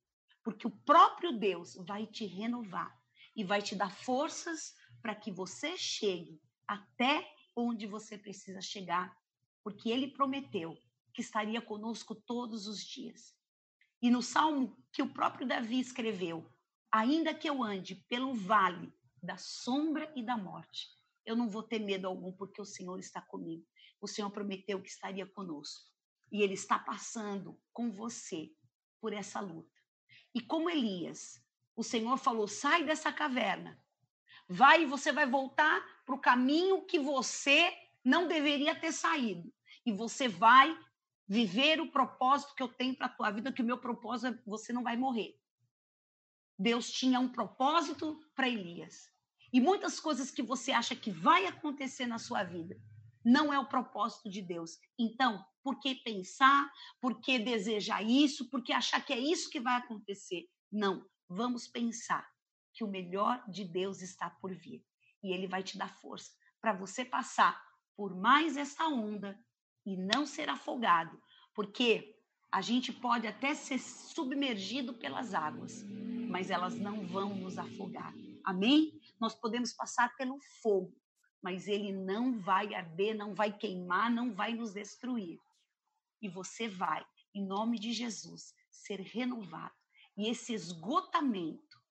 Porque 0.44 0.68
o 0.68 0.78
próprio 0.86 1.38
Deus 1.38 1.76
vai 1.76 2.06
te 2.06 2.26
renovar 2.26 2.96
e 3.36 3.44
vai 3.44 3.62
te 3.62 3.76
dar 3.76 3.92
forças 3.92 4.76
para 5.02 5.16
que 5.16 5.32
você 5.32 5.76
chegue 5.78 6.40
até 6.68 7.28
onde 7.56 7.86
você 7.88 8.18
precisa 8.18 8.62
chegar, 8.62 9.16
porque 9.64 9.90
ele 9.90 10.08
prometeu 10.08 10.78
que 11.14 11.22
estaria 11.22 11.62
conosco 11.62 12.16
todos 12.16 12.68
os 12.68 12.84
dias. 12.84 13.36
E 14.02 14.10
no 14.10 14.22
salmo 14.22 14.78
que 14.92 15.02
o 15.02 15.14
próprio 15.14 15.48
Davi 15.48 15.80
escreveu, 15.80 16.46
ainda 16.92 17.34
que 17.34 17.50
eu 17.50 17.64
ande 17.64 17.96
pelo 18.10 18.34
vale 18.34 18.94
da 19.22 19.38
sombra 19.38 20.12
e 20.16 20.22
da 20.24 20.36
morte, 20.36 20.90
eu 21.26 21.36
não 21.36 21.50
vou 21.50 21.64
ter 21.64 21.80
medo 21.80 22.08
algum, 22.08 22.32
porque 22.34 22.62
o 22.62 22.66
Senhor 22.66 23.00
está 23.00 23.22
comigo. 23.22 23.66
O 24.02 24.08
Senhor 24.08 24.30
prometeu 24.30 24.82
que 24.82 24.90
estaria 24.90 25.26
conosco 25.26 25.90
e 26.32 26.42
ele 26.42 26.56
está 26.56 26.78
passando 26.78 27.58
com 27.72 27.92
você 27.92 28.52
por 29.00 29.14
essa 29.14 29.40
luta. 29.40 29.72
E 30.36 30.42
como 30.42 30.70
Elias, 30.70 31.42
o 31.76 31.84
Senhor 31.84 32.18
falou: 32.18 32.48
sai 32.48 32.84
dessa 32.84 33.14
caverna, 33.14 33.80
vai 34.50 34.84
e 34.84 34.86
você 34.86 35.12
vai 35.12 35.26
voltar 35.26 35.82
para 36.06 36.16
o 36.16 36.20
caminho 36.20 36.86
que 36.86 37.00
você 37.00 37.72
não 38.04 38.28
deveria 38.28 38.76
ter 38.76 38.92
saído. 38.92 39.54
E 39.86 39.92
você 39.92 40.28
vai 40.28 40.78
viver 41.28 41.80
o 41.80 41.92
propósito 41.92 42.54
que 42.56 42.64
eu 42.64 42.68
tenho 42.68 42.96
para 42.96 43.08
a 43.08 43.16
tua 43.16 43.32
vida, 43.32 43.52
que 43.52 43.62
o 43.62 43.66
meu 43.66 43.78
propósito 43.78 44.34
é 44.34 44.44
você 44.46 44.74
não 44.74 44.84
vai 44.84 44.98
morrer. 44.98 45.38
Deus 46.58 46.92
tinha 46.92 47.20
um 47.20 47.30
propósito 47.30 48.20
para 48.36 48.50
Elias. 48.50 49.10
E 49.52 49.62
muitas 49.62 50.00
coisas 50.00 50.32
que 50.32 50.42
você 50.42 50.72
acha 50.72 50.96
que 50.96 51.12
vai 51.12 51.46
acontecer 51.46 52.06
na 52.06 52.20
sua 52.20 52.44
vida 52.44 52.76
não 53.24 53.54
é 53.54 53.60
o 53.60 53.68
propósito 53.68 54.30
de 54.30 54.42
Deus. 54.42 54.78
Então, 55.00 55.44
por 55.64 55.80
que 55.80 55.96
pensar? 55.96 56.70
Por 57.00 57.22
que 57.22 57.40
desejar 57.40 58.04
isso? 58.04 58.50
Por 58.50 58.62
que 58.62 58.74
achar 58.74 59.04
que 59.06 59.14
é 59.14 59.20
isso 59.20 59.50
que 59.50 59.60
vai 59.60 59.76
acontecer? 59.76 60.46
Não, 60.72 61.06
vamos 61.30 61.68
pensar 61.68 62.28
que 62.74 62.84
o 62.84 62.88
melhor 62.88 63.44
de 63.50 63.64
Deus 63.64 64.02
está 64.02 64.30
por 64.30 64.54
vir 64.54 64.84
e 65.24 65.32
ele 65.32 65.48
vai 65.48 65.64
te 65.64 65.78
dar 65.78 65.94
força 66.02 66.32
para 66.60 66.74
você 66.74 67.06
passar 67.06 67.62
por 67.96 68.16
mais 68.16 68.58
essa 68.58 68.88
onda 68.88 69.40
e 69.86 69.96
não 69.96 70.26
ser 70.26 70.50
afogado, 70.50 71.22
porque 71.54 72.16
a 72.52 72.62
gente 72.62 72.92
pode 72.92 73.28
até 73.28 73.54
ser 73.54 73.80
submergido 73.80 74.94
pelas 74.94 75.34
águas, 75.34 75.84
mas 76.30 76.50
elas 76.50 76.76
não 76.76 77.06
vão 77.08 77.36
nos 77.36 77.58
afogar. 77.58 78.14
Amém? 78.44 79.02
nós 79.24 79.34
podemos 79.34 79.72
passar 79.72 80.14
pelo 80.18 80.38
fogo, 80.62 80.94
mas 81.42 81.68
ele 81.70 81.94
não 81.94 82.42
vai 82.42 82.74
arder, 82.74 83.16
não 83.16 83.34
vai 83.34 83.58
queimar, 83.58 84.12
não 84.12 84.34
vai 84.34 84.54
nos 84.54 84.74
destruir. 84.74 85.40
E 86.22 86.28
você 86.28 86.68
vai, 86.68 87.06
em 87.34 87.46
nome 87.46 87.80
de 87.80 87.94
Jesus, 87.94 88.54
ser 88.70 89.00
renovado. 89.00 89.74
E 90.18 90.30
esse 90.30 90.54
esgotamento, 90.54 91.82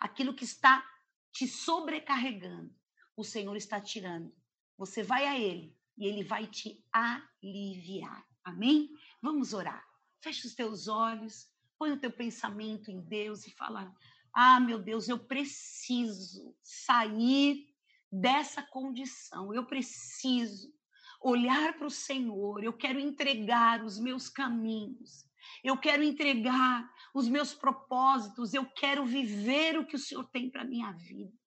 aquilo 0.00 0.34
que 0.34 0.44
está 0.44 0.84
te 1.32 1.46
sobrecarregando, 1.46 2.74
o 3.16 3.22
Senhor 3.22 3.56
está 3.56 3.80
tirando. 3.80 4.34
Você 4.80 5.02
vai 5.02 5.26
a 5.26 5.38
Ele 5.38 5.76
e 5.98 6.06
Ele 6.06 6.24
vai 6.24 6.46
te 6.46 6.82
aliviar. 6.90 8.26
Amém? 8.42 8.88
Vamos 9.20 9.52
orar. 9.52 9.86
Feche 10.22 10.46
os 10.46 10.54
teus 10.54 10.88
olhos, 10.88 11.50
põe 11.78 11.92
o 11.92 12.00
teu 12.00 12.10
pensamento 12.10 12.90
em 12.90 12.98
Deus 12.98 13.46
e 13.46 13.50
fala: 13.50 13.94
Ah, 14.32 14.58
meu 14.58 14.78
Deus, 14.78 15.06
eu 15.06 15.18
preciso 15.18 16.56
sair 16.62 17.68
dessa 18.10 18.62
condição. 18.62 19.52
Eu 19.52 19.66
preciso 19.66 20.72
olhar 21.20 21.76
para 21.76 21.86
o 21.86 21.90
Senhor. 21.90 22.64
Eu 22.64 22.72
quero 22.72 22.98
entregar 22.98 23.84
os 23.84 23.98
meus 23.98 24.30
caminhos. 24.30 25.26
Eu 25.62 25.76
quero 25.76 26.02
entregar 26.02 26.90
os 27.12 27.28
meus 27.28 27.52
propósitos. 27.52 28.54
Eu 28.54 28.64
quero 28.64 29.04
viver 29.04 29.78
o 29.78 29.84
que 29.84 29.96
o 29.96 29.98
Senhor 29.98 30.24
tem 30.30 30.48
para 30.48 30.64
minha 30.64 30.90
vida. 30.92 31.38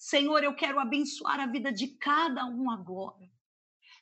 Senhor, 0.00 0.42
eu 0.42 0.54
quero 0.54 0.80
abençoar 0.80 1.38
a 1.40 1.46
vida 1.46 1.70
de 1.70 1.88
cada 1.88 2.46
um 2.46 2.70
agora. 2.70 3.30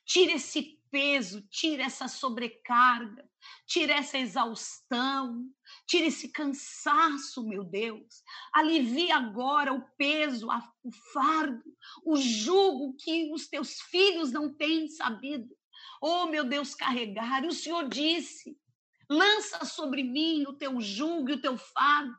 Tira 0.05 0.31
esse 0.31 0.79
peso, 0.89 1.41
tira 1.49 1.83
essa 1.83 2.07
sobrecarga, 2.07 3.29
tira 3.67 3.95
essa 3.95 4.17
exaustão, 4.17 5.45
tira 5.85 6.07
esse 6.07 6.29
cansaço, 6.29 7.45
meu 7.45 7.65
Deus. 7.65 8.23
Alivia 8.53 9.17
agora 9.17 9.73
o 9.73 9.81
peso, 9.97 10.47
o 10.81 10.91
fardo, 11.13 11.61
o 12.05 12.15
jugo 12.15 12.95
que 12.95 13.29
os 13.33 13.49
teus 13.49 13.81
filhos 13.81 14.31
não 14.31 14.53
têm 14.55 14.87
sabido. 14.87 15.53
Oh, 16.01 16.27
meu 16.27 16.45
Deus, 16.45 16.73
carregar. 16.73 17.43
E 17.43 17.47
o 17.47 17.51
Senhor 17.51 17.89
disse: 17.89 18.57
lança 19.09 19.65
sobre 19.65 20.01
mim 20.01 20.45
o 20.47 20.53
teu 20.53 20.79
jugo 20.79 21.29
e 21.29 21.33
o 21.33 21.41
teu 21.41 21.57
fardo, 21.57 22.15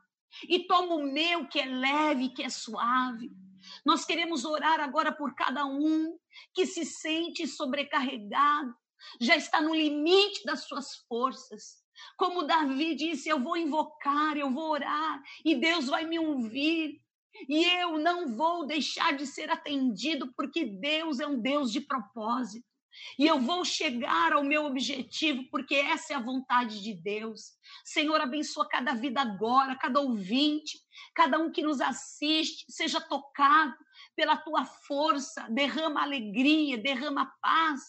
e 0.47 0.67
toma 0.67 0.93
o 0.93 1.11
meu 1.11 1.47
que 1.47 1.59
é 1.59 1.65
leve, 1.65 2.29
que 2.29 2.43
é 2.43 2.49
suave. 2.49 3.40
Nós 3.85 4.05
queremos 4.05 4.45
orar 4.45 4.79
agora 4.79 5.11
por 5.11 5.33
cada 5.35 5.65
um 5.65 6.17
que 6.53 6.65
se 6.65 6.85
sente 6.85 7.47
sobrecarregado, 7.47 8.73
já 9.19 9.35
está 9.35 9.59
no 9.59 9.73
limite 9.73 10.43
das 10.45 10.65
suas 10.67 10.95
forças. 11.07 11.81
Como 12.17 12.43
Davi 12.43 12.95
disse, 12.95 13.29
eu 13.29 13.39
vou 13.41 13.57
invocar, 13.57 14.37
eu 14.37 14.51
vou 14.51 14.71
orar 14.71 15.21
e 15.43 15.55
Deus 15.55 15.87
vai 15.87 16.05
me 16.05 16.19
ouvir. 16.19 17.01
E 17.47 17.63
eu 17.63 17.97
não 17.97 18.35
vou 18.35 18.67
deixar 18.67 19.15
de 19.15 19.25
ser 19.25 19.49
atendido, 19.49 20.31
porque 20.35 20.65
Deus 20.65 21.19
é 21.19 21.25
um 21.25 21.39
Deus 21.41 21.71
de 21.71 21.79
propósito. 21.81 22.70
E 23.17 23.27
eu 23.27 23.39
vou 23.39 23.63
chegar 23.65 24.33
ao 24.33 24.43
meu 24.43 24.65
objetivo, 24.65 25.43
porque 25.49 25.75
essa 25.75 26.13
é 26.13 26.15
a 26.15 26.21
vontade 26.21 26.81
de 26.81 26.93
Deus. 26.93 27.53
Senhor, 27.83 28.19
abençoa 28.19 28.67
cada 28.67 28.93
vida 28.93 29.21
agora, 29.21 29.75
cada 29.75 29.99
ouvinte, 29.99 30.79
cada 31.13 31.39
um 31.39 31.51
que 31.51 31.63
nos 31.63 31.81
assiste, 31.81 32.65
seja 32.69 33.01
tocado 33.01 33.75
pela 34.15 34.37
tua 34.37 34.65
força, 34.65 35.47
derrama 35.49 36.01
alegria, 36.01 36.77
derrama 36.77 37.31
paz. 37.41 37.81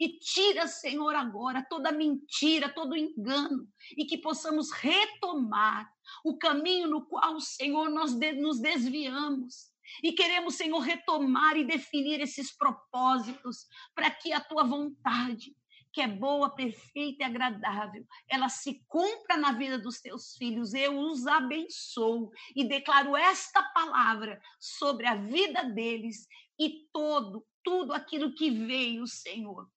E 0.00 0.18
tira, 0.18 0.66
Senhor, 0.66 1.14
agora 1.14 1.66
toda 1.68 1.92
mentira, 1.92 2.68
todo 2.68 2.96
engano, 2.96 3.68
e 3.96 4.04
que 4.04 4.16
possamos 4.16 4.70
retomar 4.70 5.90
o 6.24 6.38
caminho 6.38 6.88
no 6.88 7.04
qual, 7.04 7.38
Senhor, 7.40 7.90
nós 7.90 8.14
nos 8.38 8.58
desviamos 8.60 9.75
e 10.02 10.12
queremos, 10.12 10.56
Senhor, 10.56 10.78
retomar 10.80 11.56
e 11.56 11.64
definir 11.64 12.20
esses 12.20 12.56
propósitos 12.56 13.66
para 13.94 14.10
que 14.10 14.32
a 14.32 14.40
tua 14.40 14.64
vontade, 14.64 15.54
que 15.92 16.00
é 16.00 16.06
boa, 16.06 16.54
perfeita 16.54 17.22
e 17.22 17.26
agradável, 17.26 18.04
ela 18.28 18.48
se 18.48 18.84
cumpra 18.86 19.36
na 19.36 19.52
vida 19.52 19.78
dos 19.78 20.00
teus 20.00 20.36
filhos. 20.36 20.74
Eu 20.74 20.98
os 20.98 21.26
abençoo 21.26 22.30
e 22.54 22.68
declaro 22.68 23.16
esta 23.16 23.62
palavra 23.62 24.40
sobre 24.60 25.06
a 25.06 25.14
vida 25.14 25.64
deles 25.64 26.26
e 26.58 26.86
todo, 26.92 27.46
tudo 27.62 27.92
aquilo 27.92 28.34
que 28.34 28.50
veio, 28.50 29.06
Senhor, 29.06 29.68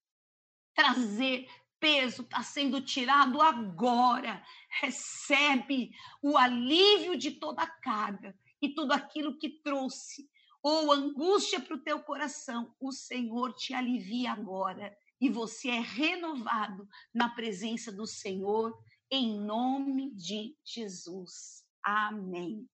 trazer 0.73 1.47
peso 1.79 2.23
está 2.23 2.43
sendo 2.43 2.81
tirado 2.81 3.41
agora. 3.41 4.43
Recebe 4.81 5.91
o 6.21 6.37
alívio 6.37 7.17
de 7.17 7.31
toda 7.31 7.63
a 7.63 7.79
carga 7.81 8.35
e 8.61 8.69
tudo 8.73 8.91
aquilo 8.91 9.37
que 9.37 9.61
trouxe 9.61 10.29
ou 10.61 10.91
angústia 10.91 11.59
para 11.59 11.75
o 11.75 11.81
teu 11.81 12.01
coração, 12.03 12.75
o 12.79 12.91
Senhor 12.91 13.53
te 13.53 13.73
alivia 13.73 14.31
agora 14.31 14.95
e 15.21 15.29
você 15.29 15.69
é 15.69 15.79
renovado 15.79 16.87
na 17.13 17.29
presença 17.29 17.91
do 17.91 18.05
Senhor, 18.05 18.77
em 19.11 19.39
nome 19.39 20.13
de 20.15 20.55
Jesus. 20.63 21.63
Amém. 21.83 22.67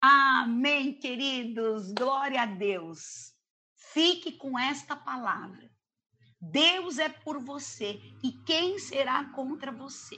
Amém, 0.00 0.98
queridos. 0.98 1.92
Glória 1.92 2.42
a 2.42 2.46
Deus. 2.46 3.32
Fique 3.92 4.32
com 4.32 4.58
esta 4.58 4.96
palavra. 4.96 5.70
Deus 6.40 6.98
é 6.98 7.08
por 7.08 7.42
você 7.42 8.00
e 8.22 8.32
quem 8.44 8.78
será 8.78 9.32
contra 9.32 9.72
você? 9.72 10.16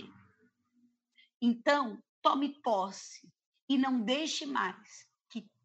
Então, 1.40 2.02
tome 2.20 2.60
posse 2.62 3.30
e 3.68 3.78
não 3.78 4.00
deixe 4.00 4.44
mais 4.44 5.05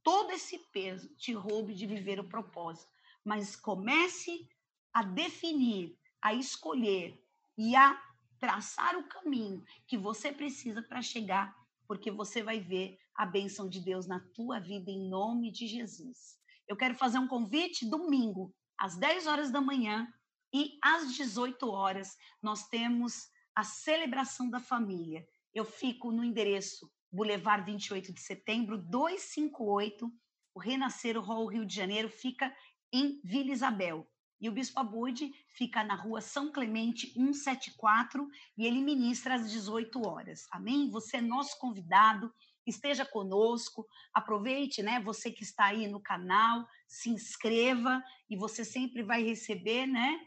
todo 0.03 0.31
esse 0.31 0.57
peso 0.71 1.13
te 1.15 1.33
roube 1.33 1.73
de 1.73 1.85
viver 1.85 2.19
o 2.19 2.27
propósito, 2.27 2.91
mas 3.23 3.55
comece 3.55 4.47
a 4.93 5.03
definir, 5.03 5.97
a 6.21 6.33
escolher 6.33 7.23
e 7.57 7.75
a 7.75 8.01
traçar 8.39 8.97
o 8.97 9.07
caminho 9.07 9.63
que 9.85 9.97
você 9.97 10.31
precisa 10.31 10.81
para 10.81 11.01
chegar, 11.01 11.55
porque 11.87 12.09
você 12.09 12.41
vai 12.41 12.59
ver 12.59 12.97
a 13.15 13.25
bênção 13.25 13.69
de 13.69 13.79
Deus 13.79 14.07
na 14.07 14.19
tua 14.19 14.59
vida 14.59 14.89
em 14.89 15.07
nome 15.07 15.51
de 15.51 15.67
Jesus. 15.67 16.39
Eu 16.67 16.75
quero 16.75 16.95
fazer 16.95 17.19
um 17.19 17.27
convite 17.27 17.85
domingo, 17.85 18.53
às 18.77 18.97
10 18.97 19.27
horas 19.27 19.51
da 19.51 19.61
manhã 19.61 20.11
e 20.53 20.79
às 20.81 21.13
18 21.15 21.69
horas, 21.69 22.17
nós 22.41 22.67
temos 22.67 23.29
a 23.55 23.63
celebração 23.63 24.49
da 24.49 24.59
família. 24.59 25.27
Eu 25.53 25.65
fico 25.65 26.11
no 26.11 26.23
endereço 26.23 26.91
Boulevard 27.11 27.69
28 27.69 28.13
de 28.13 28.21
Setembro, 28.21 28.77
258. 28.77 30.11
O 30.53 30.59
Renascer 30.59 31.19
Hall 31.19 31.45
Rio 31.47 31.65
de 31.65 31.75
Janeiro 31.75 32.09
fica 32.09 32.53
em 32.91 33.19
Vila 33.23 33.51
Isabel. 33.51 34.07
E 34.39 34.49
o 34.49 34.51
Bispo 34.51 34.79
Abude 34.79 35.31
fica 35.49 35.83
na 35.83 35.93
rua 35.93 36.19
São 36.19 36.51
Clemente 36.51 37.13
174 37.13 38.27
e 38.57 38.65
ele 38.65 38.81
ministra 38.81 39.35
às 39.35 39.51
18 39.51 40.07
horas. 40.07 40.47
Amém? 40.51 40.89
Você 40.89 41.17
é 41.17 41.21
nosso 41.21 41.59
convidado, 41.59 42.33
esteja 42.65 43.05
conosco, 43.05 43.87
aproveite, 44.11 44.81
né? 44.81 44.99
Você 45.01 45.31
que 45.31 45.43
está 45.43 45.65
aí 45.65 45.87
no 45.87 46.01
canal, 46.01 46.65
se 46.87 47.09
inscreva 47.09 48.03
e 48.27 48.35
você 48.35 48.65
sempre 48.65 49.03
vai 49.03 49.23
receber, 49.23 49.85
né? 49.85 50.19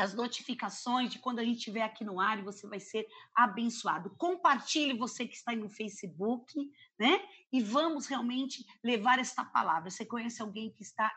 As 0.00 0.14
notificações 0.14 1.10
de 1.10 1.18
quando 1.18 1.40
a 1.40 1.44
gente 1.44 1.58
estiver 1.58 1.82
aqui 1.82 2.04
no 2.04 2.18
ar 2.18 2.38
e 2.38 2.42
você 2.42 2.66
vai 2.66 2.80
ser 2.80 3.06
abençoado. 3.34 4.14
Compartilhe 4.16 4.96
você 4.96 5.26
que 5.26 5.34
está 5.34 5.50
aí 5.50 5.58
no 5.58 5.68
Facebook, 5.68 6.54
né? 6.98 7.20
E 7.52 7.60
vamos 7.60 8.06
realmente 8.06 8.64
levar 8.82 9.18
esta 9.18 9.44
palavra. 9.44 9.90
Você 9.90 10.06
conhece 10.06 10.40
alguém 10.40 10.72
que 10.72 10.82
está 10.82 11.12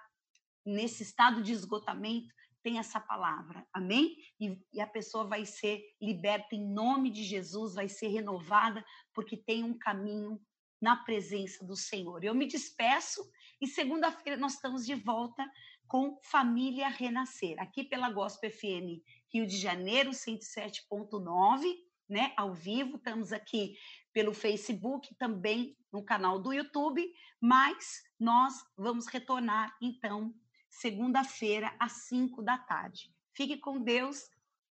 nesse 0.66 1.02
estado 1.02 1.42
de 1.42 1.54
esgotamento? 1.54 2.28
Tem 2.62 2.78
essa 2.78 3.00
palavra, 3.00 3.66
amém? 3.72 4.18
E, 4.38 4.62
e 4.74 4.82
a 4.82 4.88
pessoa 4.88 5.24
vai 5.24 5.46
ser 5.46 5.82
liberta 6.02 6.54
em 6.54 6.68
nome 6.74 7.10
de 7.10 7.24
Jesus, 7.24 7.76
vai 7.76 7.88
ser 7.88 8.08
renovada, 8.10 8.86
porque 9.14 9.38
tem 9.38 9.64
um 9.64 9.78
caminho 9.78 10.42
na 10.82 10.98
presença 10.98 11.66
do 11.66 11.78
Senhor. 11.78 12.22
Eu 12.22 12.36
me 12.36 12.46
despeço 12.46 13.24
e 13.62 13.68
segunda-feira 13.68 14.38
nós 14.38 14.56
estamos 14.56 14.86
de 14.86 14.94
volta 14.94 15.50
com 15.94 16.18
Família 16.24 16.88
Renascer, 16.90 17.56
aqui 17.60 17.84
pela 17.84 18.10
Gospel 18.10 18.50
FM 18.50 19.06
Rio 19.32 19.46
de 19.46 19.56
Janeiro 19.56 20.10
107.9, 20.10 21.72
né, 22.10 22.34
ao 22.36 22.52
vivo, 22.52 22.98
estamos 22.98 23.32
aqui 23.32 23.78
pelo 24.12 24.34
Facebook, 24.34 25.14
também 25.20 25.78
no 25.92 26.04
canal 26.04 26.40
do 26.40 26.52
YouTube, 26.52 27.08
mas 27.40 28.02
nós 28.20 28.56
vamos 28.76 29.06
retornar 29.06 29.78
então 29.80 30.34
segunda-feira 30.68 31.72
às 31.80 32.08
5 32.08 32.42
da 32.42 32.58
tarde. 32.58 33.14
Fique 33.32 33.58
com 33.58 33.80
Deus. 33.80 34.32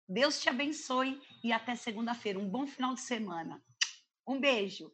Deus 0.07 0.39
te 0.39 0.47
abençoe 0.47 1.19
e 1.43 1.51
até 1.51 1.75
segunda-feira. 1.75 2.39
Um 2.39 2.49
bom 2.49 2.65
final 2.65 2.93
de 2.93 3.01
semana. 3.01 3.61
Um 4.25 4.39
beijo. 4.39 4.89